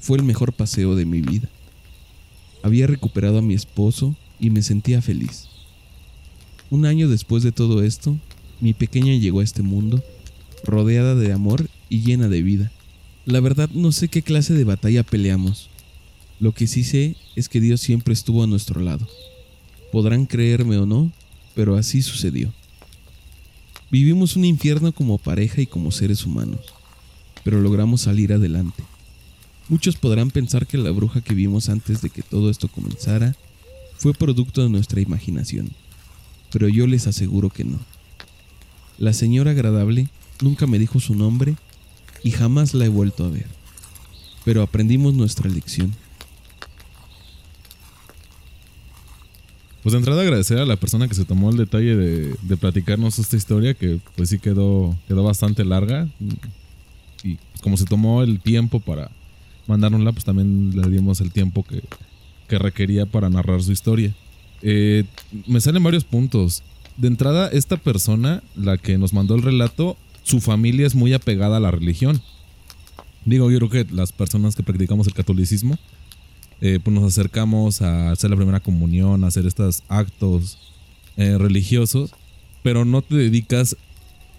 Fue 0.00 0.18
el 0.18 0.24
mejor 0.24 0.52
paseo 0.52 0.96
de 0.96 1.04
mi 1.04 1.20
vida. 1.20 1.48
Había 2.62 2.86
recuperado 2.86 3.38
a 3.38 3.42
mi 3.42 3.54
esposo 3.54 4.16
y 4.38 4.50
me 4.50 4.62
sentía 4.62 5.02
feliz. 5.02 5.48
Un 6.70 6.86
año 6.86 7.08
después 7.08 7.42
de 7.42 7.52
todo 7.52 7.82
esto, 7.82 8.18
mi 8.60 8.74
pequeña 8.74 9.14
llegó 9.14 9.40
a 9.40 9.44
este 9.44 9.62
mundo, 9.62 10.02
rodeada 10.64 11.14
de 11.14 11.32
amor 11.32 11.68
y 11.88 12.00
llena 12.00 12.28
de 12.28 12.42
vida. 12.42 12.72
La 13.26 13.40
verdad 13.40 13.70
no 13.72 13.92
sé 13.92 14.08
qué 14.08 14.22
clase 14.22 14.54
de 14.54 14.64
batalla 14.64 15.02
peleamos, 15.02 15.70
lo 16.40 16.52
que 16.52 16.66
sí 16.66 16.84
sé 16.84 17.16
es 17.36 17.50
que 17.50 17.60
Dios 17.60 17.82
siempre 17.82 18.14
estuvo 18.14 18.42
a 18.42 18.46
nuestro 18.46 18.80
lado. 18.80 19.06
Podrán 19.92 20.24
creerme 20.24 20.78
o 20.78 20.86
no, 20.86 21.12
pero 21.54 21.76
así 21.76 22.00
sucedió. 22.00 22.50
Vivimos 23.90 24.36
un 24.36 24.46
infierno 24.46 24.92
como 24.92 25.18
pareja 25.18 25.60
y 25.60 25.66
como 25.66 25.90
seres 25.90 26.24
humanos, 26.24 26.60
pero 27.44 27.60
logramos 27.60 28.00
salir 28.00 28.32
adelante. 28.32 28.82
Muchos 29.70 29.94
podrán 29.94 30.32
pensar 30.32 30.66
que 30.66 30.78
la 30.78 30.90
bruja 30.90 31.20
que 31.20 31.32
vimos 31.32 31.68
antes 31.68 32.02
de 32.02 32.10
que 32.10 32.22
todo 32.22 32.50
esto 32.50 32.66
comenzara 32.66 33.36
fue 33.98 34.12
producto 34.12 34.64
de 34.64 34.68
nuestra 34.68 35.00
imaginación, 35.00 35.70
pero 36.50 36.68
yo 36.68 36.88
les 36.88 37.06
aseguro 37.06 37.50
que 37.50 37.62
no. 37.62 37.78
La 38.98 39.12
señora 39.12 39.52
agradable 39.52 40.08
nunca 40.42 40.66
me 40.66 40.80
dijo 40.80 40.98
su 40.98 41.14
nombre 41.14 41.54
y 42.24 42.32
jamás 42.32 42.74
la 42.74 42.86
he 42.86 42.88
vuelto 42.88 43.24
a 43.24 43.28
ver, 43.28 43.46
pero 44.44 44.62
aprendimos 44.62 45.14
nuestra 45.14 45.48
lección. 45.48 45.94
Pues 49.84 49.92
de 49.92 49.98
entrada 49.98 50.22
agradecer 50.22 50.58
a 50.58 50.66
la 50.66 50.74
persona 50.74 51.06
que 51.06 51.14
se 51.14 51.24
tomó 51.24 51.48
el 51.50 51.56
detalle 51.56 51.94
de, 51.94 52.56
platicarnos 52.56 53.20
esta 53.20 53.36
historia, 53.36 53.74
que 53.74 54.00
pues 54.16 54.30
sí 54.30 54.40
quedó, 54.40 54.98
quedó 55.06 55.22
bastante 55.22 55.64
larga. 55.64 56.08
Y 57.22 57.38
como 57.62 57.76
se 57.76 57.84
tomó 57.84 58.24
el 58.24 58.40
tiempo 58.40 58.80
para 58.80 59.12
mandárnosla, 59.66 60.12
pues 60.12 60.24
también 60.24 60.72
le 60.74 60.88
dimos 60.88 61.20
el 61.20 61.32
tiempo 61.32 61.64
que, 61.64 61.82
requería 62.58 63.06
para 63.06 63.30
narrar 63.30 63.62
su 63.62 63.70
historia. 63.70 64.12
Eh, 64.62 65.04
me 65.46 65.60
salen 65.60 65.84
varios 65.84 66.02
puntos. 66.02 66.64
De 66.96 67.06
entrada, 67.06 67.48
esta 67.48 67.76
persona, 67.76 68.42
la 68.56 68.76
que 68.76 68.98
nos 68.98 69.12
mandó 69.12 69.36
el 69.36 69.42
relato, 69.42 69.96
su 70.24 70.40
familia 70.40 70.84
es 70.84 70.96
muy 70.96 71.12
apegada 71.12 71.58
a 71.58 71.60
la 71.60 71.70
religión. 71.70 72.20
Digo, 73.24 73.52
yo 73.52 73.58
creo 73.58 73.70
que 73.70 73.94
las 73.94 74.10
personas 74.10 74.56
que 74.56 74.64
practicamos 74.64 75.06
el 75.06 75.14
catolicismo, 75.14 75.78
eh, 76.60 76.80
pues 76.82 76.92
nos 76.92 77.04
acercamos 77.04 77.82
a 77.82 78.10
hacer 78.10 78.30
la 78.30 78.36
primera 78.36 78.60
comunión, 78.60 79.22
a 79.22 79.28
hacer 79.28 79.46
estos 79.46 79.82
actos 79.88 80.58
eh, 81.16 81.38
religiosos, 81.38 82.12
pero 82.62 82.84
no 82.84 83.02
te 83.02 83.14
dedicas 83.14 83.76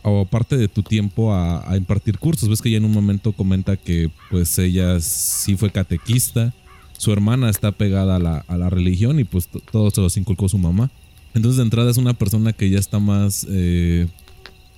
o 0.03 0.25
parte 0.25 0.57
de 0.57 0.67
tu 0.67 0.83
tiempo 0.83 1.33
a, 1.33 1.75
impartir 1.77 2.17
cursos. 2.17 2.49
Ves 2.49 2.61
que 2.61 2.69
ella 2.69 2.77
en 2.77 2.85
un 2.85 2.91
momento 2.91 3.33
comenta 3.33 3.77
que 3.77 4.09
pues 4.29 4.57
ella 4.59 4.99
sí 4.99 5.55
fue 5.55 5.71
catequista, 5.71 6.53
su 6.97 7.11
hermana 7.11 7.49
está 7.49 7.71
pegada 7.71 8.15
a 8.15 8.57
la, 8.57 8.69
religión 8.69 9.19
y 9.19 9.23
pues 9.23 9.49
todo 9.71 9.89
se 9.91 10.01
los 10.01 10.17
inculcó 10.17 10.49
su 10.49 10.57
mamá. 10.57 10.91
Entonces 11.33 11.57
de 11.57 11.63
entrada 11.63 11.89
es 11.89 11.97
una 11.97 12.13
persona 12.13 12.53
que 12.53 12.69
ya 12.69 12.79
está 12.79 12.99
más... 12.99 13.45
Eh, 13.49 14.07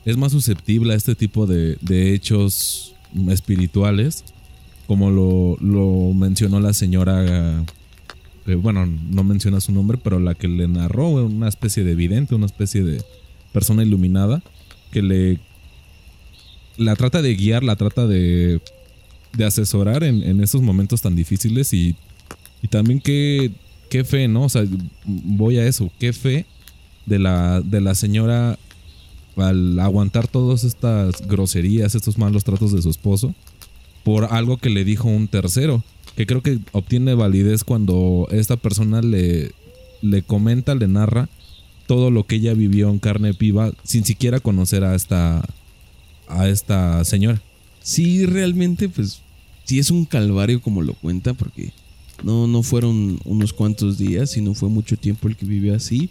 es 0.05 0.17
más 0.17 0.33
susceptible 0.33 0.93
a 0.93 0.97
este 0.97 1.15
tipo 1.15 1.47
de, 1.47 1.77
de 1.79 2.13
hechos 2.13 2.93
espirituales 3.29 4.25
como 4.87 5.09
lo, 5.11 6.13
mencionó 6.13 6.59
la 6.59 6.73
señora, 6.73 7.63
que 8.45 8.55
bueno, 8.55 8.85
no 8.85 9.23
menciona 9.23 9.61
su 9.61 9.71
nombre, 9.71 9.97
pero 10.01 10.19
la 10.19 10.35
que 10.35 10.47
le 10.47 10.67
narró, 10.67 11.09
una 11.09 11.47
especie 11.47 11.83
de 11.83 11.95
vidente, 11.95 12.35
una 12.35 12.45
especie 12.45 12.83
de 12.83 13.01
persona 13.51 13.83
iluminada, 13.83 14.41
que 14.93 15.01
le 15.01 15.39
la 16.77 16.95
trata 16.95 17.21
de 17.21 17.35
guiar, 17.35 17.63
la 17.63 17.75
trata 17.75 18.07
de, 18.07 18.61
de 19.35 19.45
asesorar 19.45 20.03
en, 20.03 20.23
en 20.23 20.41
esos 20.41 20.61
momentos 20.61 21.01
tan 21.01 21.15
difíciles 21.15 21.73
y, 21.73 21.95
y 22.61 22.67
también 22.67 22.99
qué, 22.99 23.51
qué 23.89 24.03
fe, 24.03 24.27
¿no? 24.27 24.43
O 24.43 24.49
sea, 24.49 24.63
voy 25.05 25.57
a 25.57 25.67
eso, 25.67 25.91
qué 25.99 26.13
fe 26.13 26.45
de 27.05 27.19
la, 27.19 27.61
de 27.61 27.81
la 27.81 27.95
señora 27.95 28.57
al 29.35 29.79
aguantar 29.79 30.27
todas 30.27 30.63
estas 30.63 31.27
groserías, 31.27 31.95
estos 31.95 32.17
malos 32.17 32.43
tratos 32.43 32.71
de 32.71 32.81
su 32.81 32.89
esposo, 32.89 33.33
por 34.03 34.25
algo 34.25 34.57
que 34.57 34.69
le 34.69 34.83
dijo 34.83 35.07
un 35.07 35.27
tercero, 35.27 35.83
que 36.15 36.25
creo 36.25 36.41
que 36.41 36.59
obtiene 36.71 37.15
validez 37.15 37.63
cuando 37.63 38.27
esta 38.31 38.57
persona 38.57 39.01
le, 39.01 39.51
le 40.01 40.21
comenta, 40.21 40.75
le 40.75 40.87
narra 40.87 41.29
todo 41.85 42.11
lo 42.11 42.25
que 42.25 42.35
ella 42.35 42.53
vivió 42.53 42.89
en 42.89 42.99
carne 42.99 43.33
viva 43.33 43.71
sin 43.83 44.05
siquiera 44.05 44.39
conocer 44.39 44.83
a 44.83 44.95
esta, 44.95 45.43
a 46.27 46.47
esta 46.47 47.03
señora. 47.05 47.41
Sí, 47.81 48.25
realmente, 48.25 48.89
pues, 48.89 49.21
sí 49.65 49.79
es 49.79 49.91
un 49.91 50.05
calvario 50.05 50.61
como 50.61 50.81
lo 50.81 50.93
cuenta, 50.93 51.33
porque 51.33 51.73
no, 52.23 52.47
no 52.47 52.63
fueron 52.63 53.19
unos 53.25 53.53
cuantos 53.53 53.97
días, 53.97 54.31
sino 54.31 54.53
fue 54.53 54.69
mucho 54.69 54.97
tiempo 54.97 55.27
el 55.27 55.35
que 55.35 55.45
vivió 55.45 55.75
así. 55.75 56.09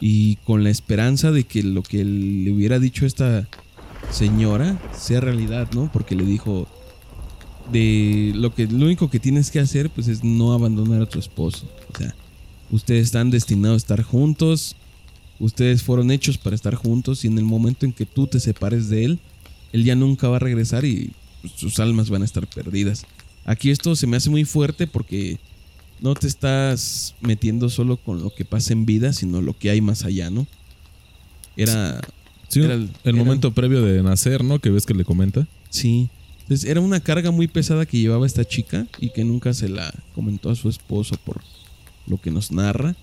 Y 0.00 0.36
con 0.36 0.64
la 0.64 0.70
esperanza 0.70 1.30
de 1.30 1.44
que 1.44 1.62
lo 1.62 1.82
que 1.82 2.04
le 2.04 2.50
hubiera 2.50 2.78
dicho 2.78 3.06
esta 3.06 3.46
señora 4.10 4.80
sea 4.96 5.20
realidad, 5.20 5.68
¿no? 5.72 5.90
Porque 5.92 6.14
le 6.16 6.24
dijo 6.24 6.66
de 7.72 8.32
lo 8.34 8.54
que 8.54 8.66
lo 8.66 8.84
único 8.84 9.08
que 9.08 9.20
tienes 9.20 9.50
que 9.50 9.58
hacer 9.58 9.88
pues 9.88 10.08
es 10.08 10.22
no 10.22 10.52
abandonar 10.52 11.02
a 11.02 11.06
tu 11.06 11.18
esposo. 11.18 11.66
O 11.94 11.98
sea, 11.98 12.14
ustedes 12.70 13.06
están 13.06 13.30
destinados 13.30 13.74
a 13.74 13.84
estar 13.84 14.02
juntos, 14.02 14.76
ustedes 15.38 15.82
fueron 15.82 16.10
hechos 16.10 16.38
para 16.38 16.56
estar 16.56 16.74
juntos 16.74 17.24
y 17.24 17.28
en 17.28 17.38
el 17.38 17.44
momento 17.44 17.86
en 17.86 17.92
que 17.92 18.06
tú 18.06 18.26
te 18.26 18.40
separes 18.40 18.88
de 18.88 19.04
él, 19.04 19.18
él 19.72 19.84
ya 19.84 19.94
nunca 19.94 20.28
va 20.28 20.36
a 20.36 20.40
regresar 20.40 20.84
y 20.84 21.12
pues, 21.42 21.54
sus 21.54 21.78
almas 21.80 22.10
van 22.10 22.22
a 22.22 22.24
estar 22.24 22.46
perdidas. 22.46 23.04
Aquí 23.44 23.70
esto 23.70 23.94
se 23.96 24.06
me 24.06 24.16
hace 24.16 24.30
muy 24.30 24.44
fuerte 24.44 24.86
porque 24.86 25.38
no 26.00 26.14
te 26.14 26.26
estás 26.26 27.14
metiendo 27.20 27.68
solo 27.68 27.96
con 27.96 28.22
lo 28.22 28.34
que 28.34 28.44
pasa 28.44 28.72
en 28.72 28.86
vida, 28.86 29.12
sino 29.12 29.40
lo 29.42 29.56
que 29.58 29.70
hay 29.70 29.80
más 29.80 30.04
allá, 30.04 30.30
¿no? 30.30 30.46
Era. 31.56 32.00
Sí, 32.48 32.60
era 32.60 32.74
el, 32.74 32.90
era- 33.04 33.16
momento 33.16 33.52
previo 33.52 33.82
de 33.82 34.02
nacer, 34.02 34.44
¿no? 34.44 34.58
Que 34.58 34.70
ves 34.70 34.86
que 34.86 34.94
le 34.94 35.04
comenta. 35.04 35.46
Sí. 35.70 36.08
Entonces 36.42 36.68
era 36.68 36.80
una 36.80 37.00
carga 37.00 37.30
muy 37.30 37.48
pesada 37.48 37.86
que 37.86 37.98
llevaba 37.98 38.26
esta 38.26 38.44
chica 38.44 38.86
y 38.98 39.10
que 39.10 39.24
nunca 39.24 39.54
se 39.54 39.68
la 39.68 39.92
comentó 40.14 40.50
a 40.50 40.54
su 40.54 40.68
esposo 40.68 41.16
por 41.24 41.40
lo 42.06 42.18
que 42.20 42.30
nos 42.30 42.52
narra. 42.52 42.96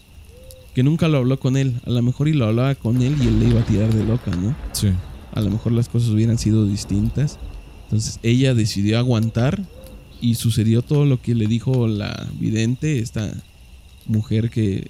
Que 0.73 0.83
nunca 0.83 1.07
lo 1.07 1.17
habló 1.17 1.39
con 1.39 1.57
él. 1.57 1.81
A 1.85 1.89
lo 1.89 2.01
mejor 2.01 2.27
y 2.27 2.33
lo 2.33 2.45
hablaba 2.45 2.75
con 2.75 3.01
él 3.01 3.15
y 3.21 3.27
él 3.27 3.39
le 3.39 3.49
iba 3.49 3.61
a 3.61 3.65
tirar 3.65 3.93
de 3.93 4.05
loca, 4.05 4.31
¿no? 4.35 4.55
Sí. 4.71 4.89
a 5.33 5.41
lo 5.41 5.49
mejor 5.49 5.71
las 5.71 5.89
cosas 5.89 6.09
hubieran 6.09 6.37
sido 6.37 6.65
distintas. 6.65 7.39
Entonces 7.83 8.19
ella 8.23 8.53
decidió 8.53 8.97
aguantar 8.97 9.61
y 10.21 10.35
sucedió 10.35 10.81
todo 10.81 11.05
lo 11.05 11.21
que 11.21 11.35
le 11.35 11.47
dijo 11.47 11.87
la 11.87 12.27
vidente, 12.39 12.99
esta 12.99 13.33
mujer 14.05 14.49
que 14.49 14.87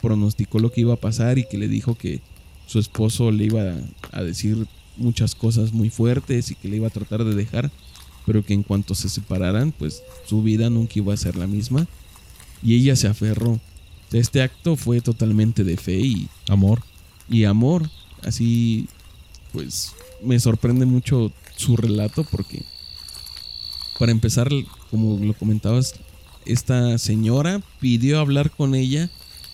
pronosticó 0.00 0.58
lo 0.58 0.70
que 0.70 0.82
iba 0.82 0.94
a 0.94 1.00
pasar 1.00 1.38
y 1.38 1.44
que 1.44 1.58
le 1.58 1.68
dijo 1.68 1.94
que 1.94 2.20
su 2.66 2.78
esposo 2.78 3.30
le 3.30 3.44
iba 3.44 3.74
a 4.12 4.22
decir 4.22 4.66
muchas 4.96 5.34
cosas 5.34 5.72
muy 5.72 5.90
fuertes 5.90 6.50
y 6.50 6.54
que 6.54 6.68
le 6.68 6.76
iba 6.76 6.86
a 6.86 6.90
tratar 6.90 7.24
de 7.24 7.34
dejar, 7.34 7.70
pero 8.24 8.44
que 8.44 8.54
en 8.54 8.62
cuanto 8.62 8.94
se 8.94 9.08
separaran, 9.08 9.72
pues 9.72 10.02
su 10.26 10.42
vida 10.42 10.70
nunca 10.70 10.94
iba 10.96 11.12
a 11.12 11.16
ser 11.16 11.36
la 11.36 11.46
misma. 11.46 11.86
Y 12.62 12.76
ella 12.76 12.94
se 12.94 13.08
aferró. 13.08 13.58
Este 14.12 14.42
acto 14.42 14.76
fue 14.76 15.00
totalmente 15.00 15.64
de 15.64 15.76
fe 15.76 15.98
y 15.98 16.28
Amor. 16.48 16.82
y 17.28 17.44
amor. 17.44 17.88
Así, 18.22 18.88
pues, 19.52 19.92
me 20.22 20.38
sorprende 20.38 20.86
mucho 20.86 21.32
su 21.56 21.76
relato 21.76 22.24
porque, 22.24 22.62
para 23.98 24.12
empezar, 24.12 24.48
como 24.90 25.18
lo 25.24 25.34
comentabas, 25.34 25.94
esta 26.44 26.98
señora 26.98 27.60
pidió 27.80 28.18
hablar 28.20 28.50
con 28.50 28.74
ella 28.74 29.10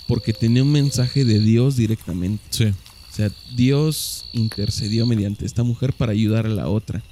porque 0.07 0.33
tenía 0.33 0.62
un 0.62 0.73
mensaje 0.73 1.25
de 1.25 1.38
Dios 1.38 1.77
directamente. 1.77 2.42
Sí. 2.51 2.64
O 2.64 3.14
sea, 3.14 3.31
Dios 3.57 4.27
intercedió 4.33 5.07
mediante 5.07 5.44
esta 5.44 5.62
mujer 5.62 5.92
para 5.92 6.12
ayudar 6.12 6.47
a 6.47 6.51
la 6.51 6.68
otra. 6.68 7.03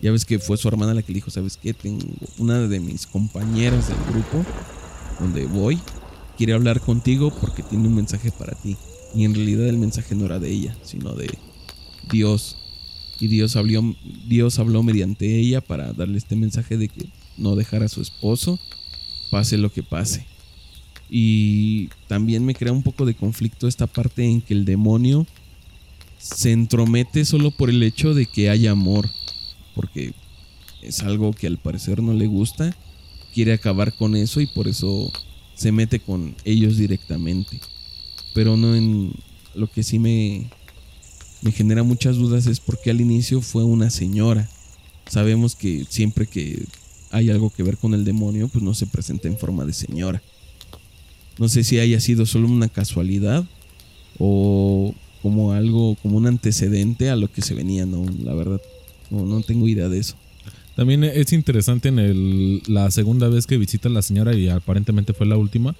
Ya 0.00 0.10
ves 0.10 0.24
que 0.24 0.38
fue 0.38 0.56
su 0.56 0.68
hermana 0.68 0.94
la 0.94 1.02
que 1.02 1.12
le 1.12 1.16
dijo, 1.16 1.30
¿sabes 1.30 1.56
qué? 1.56 1.72
Tengo 1.74 2.04
una 2.38 2.58
de 2.60 2.80
mis 2.80 3.06
compañeras 3.06 3.88
del 3.88 3.96
grupo 4.10 4.44
donde 5.20 5.46
voy, 5.46 5.78
quiere 6.36 6.54
hablar 6.54 6.80
contigo 6.80 7.32
porque 7.40 7.62
tiene 7.62 7.88
un 7.88 7.94
mensaje 7.94 8.30
para 8.30 8.54
ti. 8.54 8.76
Y 9.14 9.24
en 9.24 9.34
realidad 9.34 9.68
el 9.68 9.78
mensaje 9.78 10.14
no 10.14 10.26
era 10.26 10.38
de 10.38 10.50
ella, 10.50 10.76
sino 10.82 11.14
de 11.14 11.38
Dios. 12.10 12.56
Y 13.20 13.28
Dios 13.28 13.56
habló, 13.56 13.94
Dios 14.26 14.58
habló 14.58 14.82
mediante 14.82 15.38
ella 15.38 15.60
para 15.60 15.92
darle 15.92 16.18
este 16.18 16.36
mensaje 16.36 16.76
de 16.76 16.88
que 16.88 17.08
no 17.36 17.54
dejara 17.54 17.86
a 17.86 17.88
su 17.88 18.00
esposo, 18.00 18.58
pase 19.30 19.56
lo 19.56 19.72
que 19.72 19.82
pase. 19.82 20.26
Y 21.08 21.88
también 22.08 22.44
me 22.44 22.54
crea 22.54 22.72
un 22.72 22.82
poco 22.82 23.06
de 23.06 23.14
conflicto 23.14 23.68
esta 23.68 23.86
parte 23.86 24.24
en 24.24 24.40
que 24.40 24.54
el 24.54 24.64
demonio 24.64 25.26
se 26.18 26.52
entromete 26.52 27.24
solo 27.24 27.50
por 27.50 27.70
el 27.70 27.82
hecho 27.82 28.14
de 28.14 28.26
que 28.26 28.50
haya 28.50 28.72
amor. 28.72 29.08
Porque 29.74 30.12
es 30.82 31.00
algo 31.02 31.32
que 31.32 31.46
al 31.46 31.58
parecer 31.58 32.02
no 32.02 32.14
le 32.14 32.26
gusta. 32.26 32.76
Quiere 33.32 33.52
acabar 33.52 33.94
con 33.94 34.16
eso 34.16 34.40
y 34.40 34.46
por 34.46 34.68
eso 34.68 35.12
se 35.54 35.72
mete 35.72 36.00
con 36.00 36.34
ellos 36.44 36.76
directamente. 36.76 37.60
Pero 38.34 38.56
no 38.56 38.74
en 38.74 39.12
lo 39.54 39.70
que 39.70 39.82
sí 39.82 39.98
me, 39.98 40.50
me 41.42 41.52
genera 41.52 41.82
muchas 41.82 42.16
dudas 42.16 42.46
es 42.46 42.60
porque 42.60 42.90
al 42.90 43.00
inicio 43.00 43.40
fue 43.40 43.64
una 43.64 43.90
señora. 43.90 44.48
Sabemos 45.08 45.54
que 45.54 45.84
siempre 45.88 46.26
que 46.26 46.64
hay 47.10 47.30
algo 47.30 47.50
que 47.50 47.62
ver 47.62 47.78
con 47.78 47.94
el 47.94 48.04
demonio, 48.04 48.48
pues 48.48 48.64
no 48.64 48.74
se 48.74 48.86
presenta 48.86 49.28
en 49.28 49.38
forma 49.38 49.64
de 49.64 49.72
señora. 49.72 50.22
No 51.38 51.48
sé 51.48 51.64
si 51.64 51.78
haya 51.78 52.00
sido 52.00 52.26
solo 52.26 52.48
una 52.48 52.68
casualidad 52.68 53.44
o 54.18 54.94
como 55.22 55.52
algo, 55.52 55.96
como 56.02 56.16
un 56.16 56.26
antecedente 56.26 57.10
a 57.10 57.16
lo 57.16 57.30
que 57.30 57.42
se 57.42 57.54
venía, 57.54 57.86
no, 57.86 58.04
la 58.22 58.34
verdad, 58.34 58.60
no, 59.10 59.24
no 59.24 59.40
tengo 59.40 59.68
idea 59.68 59.88
de 59.88 59.98
eso. 59.98 60.16
También 60.76 61.04
es 61.04 61.32
interesante 61.32 61.88
en 61.88 61.98
el, 61.98 62.62
la 62.66 62.90
segunda 62.90 63.28
vez 63.28 63.46
que 63.46 63.58
visita 63.58 63.88
a 63.88 63.92
la 63.92 64.02
señora 64.02 64.34
y 64.34 64.48
aparentemente 64.48 65.12
fue 65.12 65.26
la 65.26 65.36
última, 65.36 65.76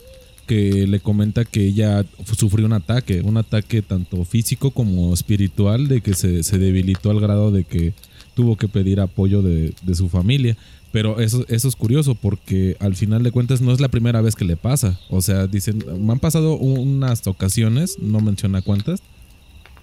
que 0.47 0.87
le 0.87 1.01
comenta 1.01 1.45
que 1.45 1.67
ella 1.67 2.05
sufrió 2.37 2.67
un 2.67 2.75
ataque, 2.75 3.21
un 3.23 3.37
ataque 3.37 3.83
tanto 3.83 4.25
físico 4.25 4.71
como 4.71 5.13
espiritual, 5.13 5.89
de 5.89 6.01
que 6.01 6.15
se, 6.15 6.43
se 6.43 6.59
debilitó 6.59 7.11
al 7.11 7.21
grado 7.21 7.51
de 7.51 7.65
que 7.65 7.93
tuvo 8.35 8.57
que 8.57 8.69
pedir 8.69 9.01
apoyo 9.01 9.43
de, 9.43 9.75
de 9.83 9.95
su 9.95 10.09
familia. 10.09 10.57
Pero 10.93 11.19
eso, 11.19 11.45
eso 11.49 11.67
es 11.67 11.75
curioso 11.75 12.15
porque 12.15 12.77
al 12.79 12.95
final 12.95 13.25
de 13.25 13.33
cuentas 13.33 13.61
no 13.61 13.73
es 13.73 13.81
la 13.81 13.89
primera 13.89 14.21
vez 14.21 14.37
que 14.37 14.45
le 14.45 14.57
pasa. 14.57 14.97
O 15.09 15.23
sea, 15.23 15.49
dicen, 15.49 15.83
me 15.99 16.13
han 16.13 16.21
pasado 16.21 16.57
unas 16.57 17.27
ocasiones, 17.27 17.99
no 17.99 18.21
menciona 18.21 18.63
cuántas, 18.63 19.03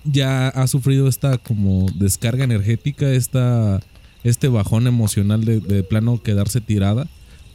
ya 0.05 0.47
ha 0.47 0.67
sufrido 0.67 1.09
esta 1.09 1.37
como 1.37 1.87
descarga 1.95 2.45
energética, 2.45 3.11
esta, 3.11 3.81
este 4.23 4.47
bajón 4.47 4.87
emocional 4.87 5.43
de, 5.45 5.83
plano 5.83 6.21
quedarse 6.21 6.61
tirada. 6.61 7.07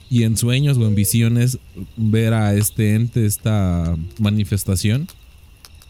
Y 0.09 0.23
en 0.23 0.37
sueños 0.37 0.79
o 0.79 0.87
en 0.87 0.95
visiones 0.95 1.59
ver 1.97 2.33
a 2.33 2.55
este 2.55 2.95
ente, 2.95 3.27
esta 3.27 3.97
manifestación, 4.19 5.09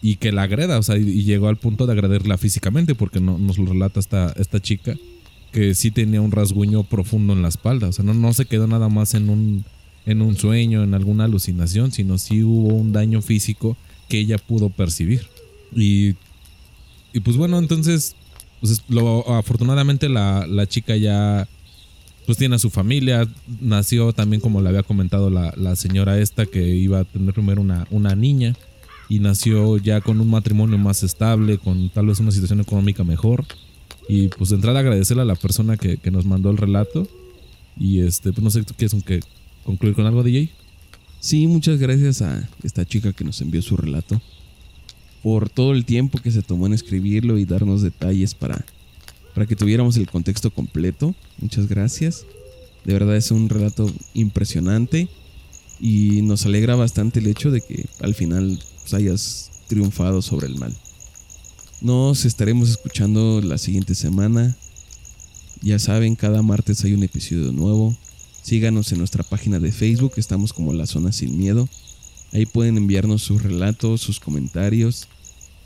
y 0.01 0.15
que 0.15 0.31
la 0.31 0.43
agreda, 0.43 0.79
o 0.79 0.83
sea, 0.83 0.97
y, 0.97 1.07
y 1.07 1.23
llegó 1.23 1.47
al 1.49 1.57
punto 1.57 1.85
de 1.85 1.93
agredirla 1.93 2.37
físicamente, 2.37 2.95
porque 2.95 3.19
no, 3.19 3.37
nos 3.37 3.59
lo 3.59 3.67
relata 3.67 3.99
esta, 3.99 4.33
esta 4.37 4.59
chica, 4.59 4.95
que 5.51 5.75
sí 5.75 5.91
tenía 5.91 6.21
un 6.21 6.31
rasguño 6.31 6.83
profundo 6.83 7.33
en 7.33 7.41
la 7.41 7.47
espalda, 7.47 7.89
o 7.89 7.91
sea, 7.91 8.03
no, 8.05 8.13
no 8.13 8.33
se 8.33 8.45
quedó 8.45 8.67
nada 8.67 8.89
más 8.89 9.13
en 9.13 9.29
un, 9.29 9.65
en 10.05 10.21
un 10.21 10.35
sueño, 10.37 10.83
en 10.83 10.93
alguna 10.93 11.25
alucinación, 11.25 11.91
sino 11.91 12.17
sí 12.17 12.43
hubo 12.43 12.73
un 12.73 12.93
daño 12.93 13.21
físico 13.21 13.77
que 14.07 14.19
ella 14.19 14.37
pudo 14.37 14.69
percibir. 14.69 15.27
Y, 15.75 16.15
y 17.13 17.19
pues 17.19 17.37
bueno, 17.37 17.59
entonces, 17.59 18.15
pues 18.61 18.83
lo, 18.89 19.29
afortunadamente 19.35 20.09
la, 20.09 20.45
la 20.47 20.67
chica 20.67 20.95
ya 20.95 21.47
pues 22.25 22.37
tiene 22.37 22.55
a 22.55 22.59
su 22.59 22.69
familia, 22.69 23.27
nació 23.61 24.11
también 24.11 24.41
como 24.41 24.61
le 24.61 24.67
había 24.67 24.83
comentado 24.83 25.29
la, 25.29 25.53
la 25.55 25.77
señora 25.77 26.19
esta 26.19 26.45
que 26.45 26.75
iba 26.75 26.99
a 26.99 27.03
tener 27.05 27.33
primero 27.33 27.61
una, 27.61 27.87
una 27.89 28.15
niña 28.15 28.53
y 29.09 29.19
nació 29.19 29.77
ya 29.77 30.01
con 30.01 30.19
un 30.19 30.29
matrimonio 30.29 30.77
más 30.77 31.03
estable, 31.03 31.57
con 31.57 31.89
tal 31.89 32.07
vez 32.07 32.19
una 32.19 32.31
situación 32.31 32.59
económica 32.59 33.03
mejor. 33.03 33.45
Y 34.09 34.27
pues 34.29 34.49
de 34.49 34.55
entrada 34.55 34.79
agradecerle 34.79 35.23
a 35.23 35.25
la 35.25 35.35
persona 35.35 35.77
que, 35.77 35.97
que 35.97 36.11
nos 36.11 36.25
mandó 36.25 36.49
el 36.49 36.57
relato. 36.57 37.07
Y 37.79 38.01
este, 38.01 38.31
pues 38.31 38.43
no 38.43 38.49
sé, 38.49 38.63
¿tú 38.63 38.73
quieres 38.75 39.01
que 39.03 39.21
concluir 39.63 39.95
con 39.95 40.05
algo, 40.05 40.23
DJ? 40.23 40.49
Sí, 41.19 41.47
muchas 41.47 41.79
gracias 41.79 42.21
a 42.21 42.49
esta 42.63 42.85
chica 42.85 43.13
que 43.13 43.23
nos 43.23 43.39
envió 43.41 43.61
su 43.61 43.77
relato. 43.77 44.21
Por 45.27 45.49
todo 45.49 45.73
el 45.73 45.83
tiempo 45.83 46.19
que 46.19 46.31
se 46.31 46.41
tomó 46.41 46.67
en 46.67 46.73
escribirlo 46.73 47.37
y 47.37 47.43
darnos 47.43 47.81
detalles 47.81 48.33
para, 48.33 48.65
para 49.35 49.45
que 49.45 49.57
tuviéramos 49.57 49.97
el 49.97 50.09
contexto 50.09 50.51
completo. 50.51 51.13
Muchas 51.41 51.67
gracias. 51.67 52.25
De 52.85 52.93
verdad 52.93 53.17
es 53.17 53.29
un 53.31 53.49
relato 53.49 53.91
impresionante 54.13 55.09
y 55.81 56.21
nos 56.21 56.45
alegra 56.45 56.77
bastante 56.77 57.19
el 57.19 57.27
hecho 57.27 57.51
de 57.51 57.59
que 57.59 57.87
al 57.99 58.15
final 58.15 58.57
pues, 58.79 58.93
hayas 58.93 59.51
triunfado 59.67 60.21
sobre 60.21 60.47
el 60.47 60.55
mal. 60.55 60.73
Nos 61.81 62.23
estaremos 62.23 62.69
escuchando 62.69 63.41
la 63.41 63.57
siguiente 63.57 63.95
semana. 63.95 64.55
Ya 65.61 65.77
saben, 65.77 66.15
cada 66.15 66.41
martes 66.41 66.85
hay 66.85 66.93
un 66.93 67.03
episodio 67.03 67.51
nuevo. 67.51 67.97
Síganos 68.43 68.93
en 68.93 68.99
nuestra 68.99 69.23
página 69.23 69.59
de 69.59 69.73
Facebook, 69.73 70.13
estamos 70.15 70.53
como 70.53 70.71
La 70.71 70.87
Zona 70.87 71.11
Sin 71.11 71.37
Miedo. 71.37 71.67
Ahí 72.31 72.45
pueden 72.45 72.77
enviarnos 72.77 73.23
sus 73.23 73.43
relatos, 73.43 73.99
sus 73.99 74.21
comentarios. 74.21 75.09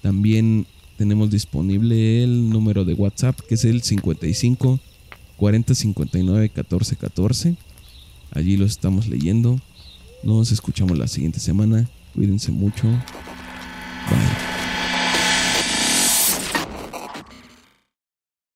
También 0.01 0.65
tenemos 0.97 1.29
disponible 1.29 2.23
el 2.23 2.49
número 2.49 2.85
de 2.85 2.93
WhatsApp 2.93 3.39
que 3.47 3.55
es 3.55 3.65
el 3.65 3.81
55 3.81 4.79
40 5.37 5.75
59 5.75 6.49
14 6.49 6.95
14. 6.95 7.55
Allí 8.31 8.57
los 8.57 8.71
estamos 8.71 9.07
leyendo. 9.07 9.59
Nos 10.23 10.51
escuchamos 10.51 10.97
la 10.97 11.07
siguiente 11.07 11.39
semana. 11.39 11.89
Cuídense 12.13 12.51
mucho. 12.51 12.87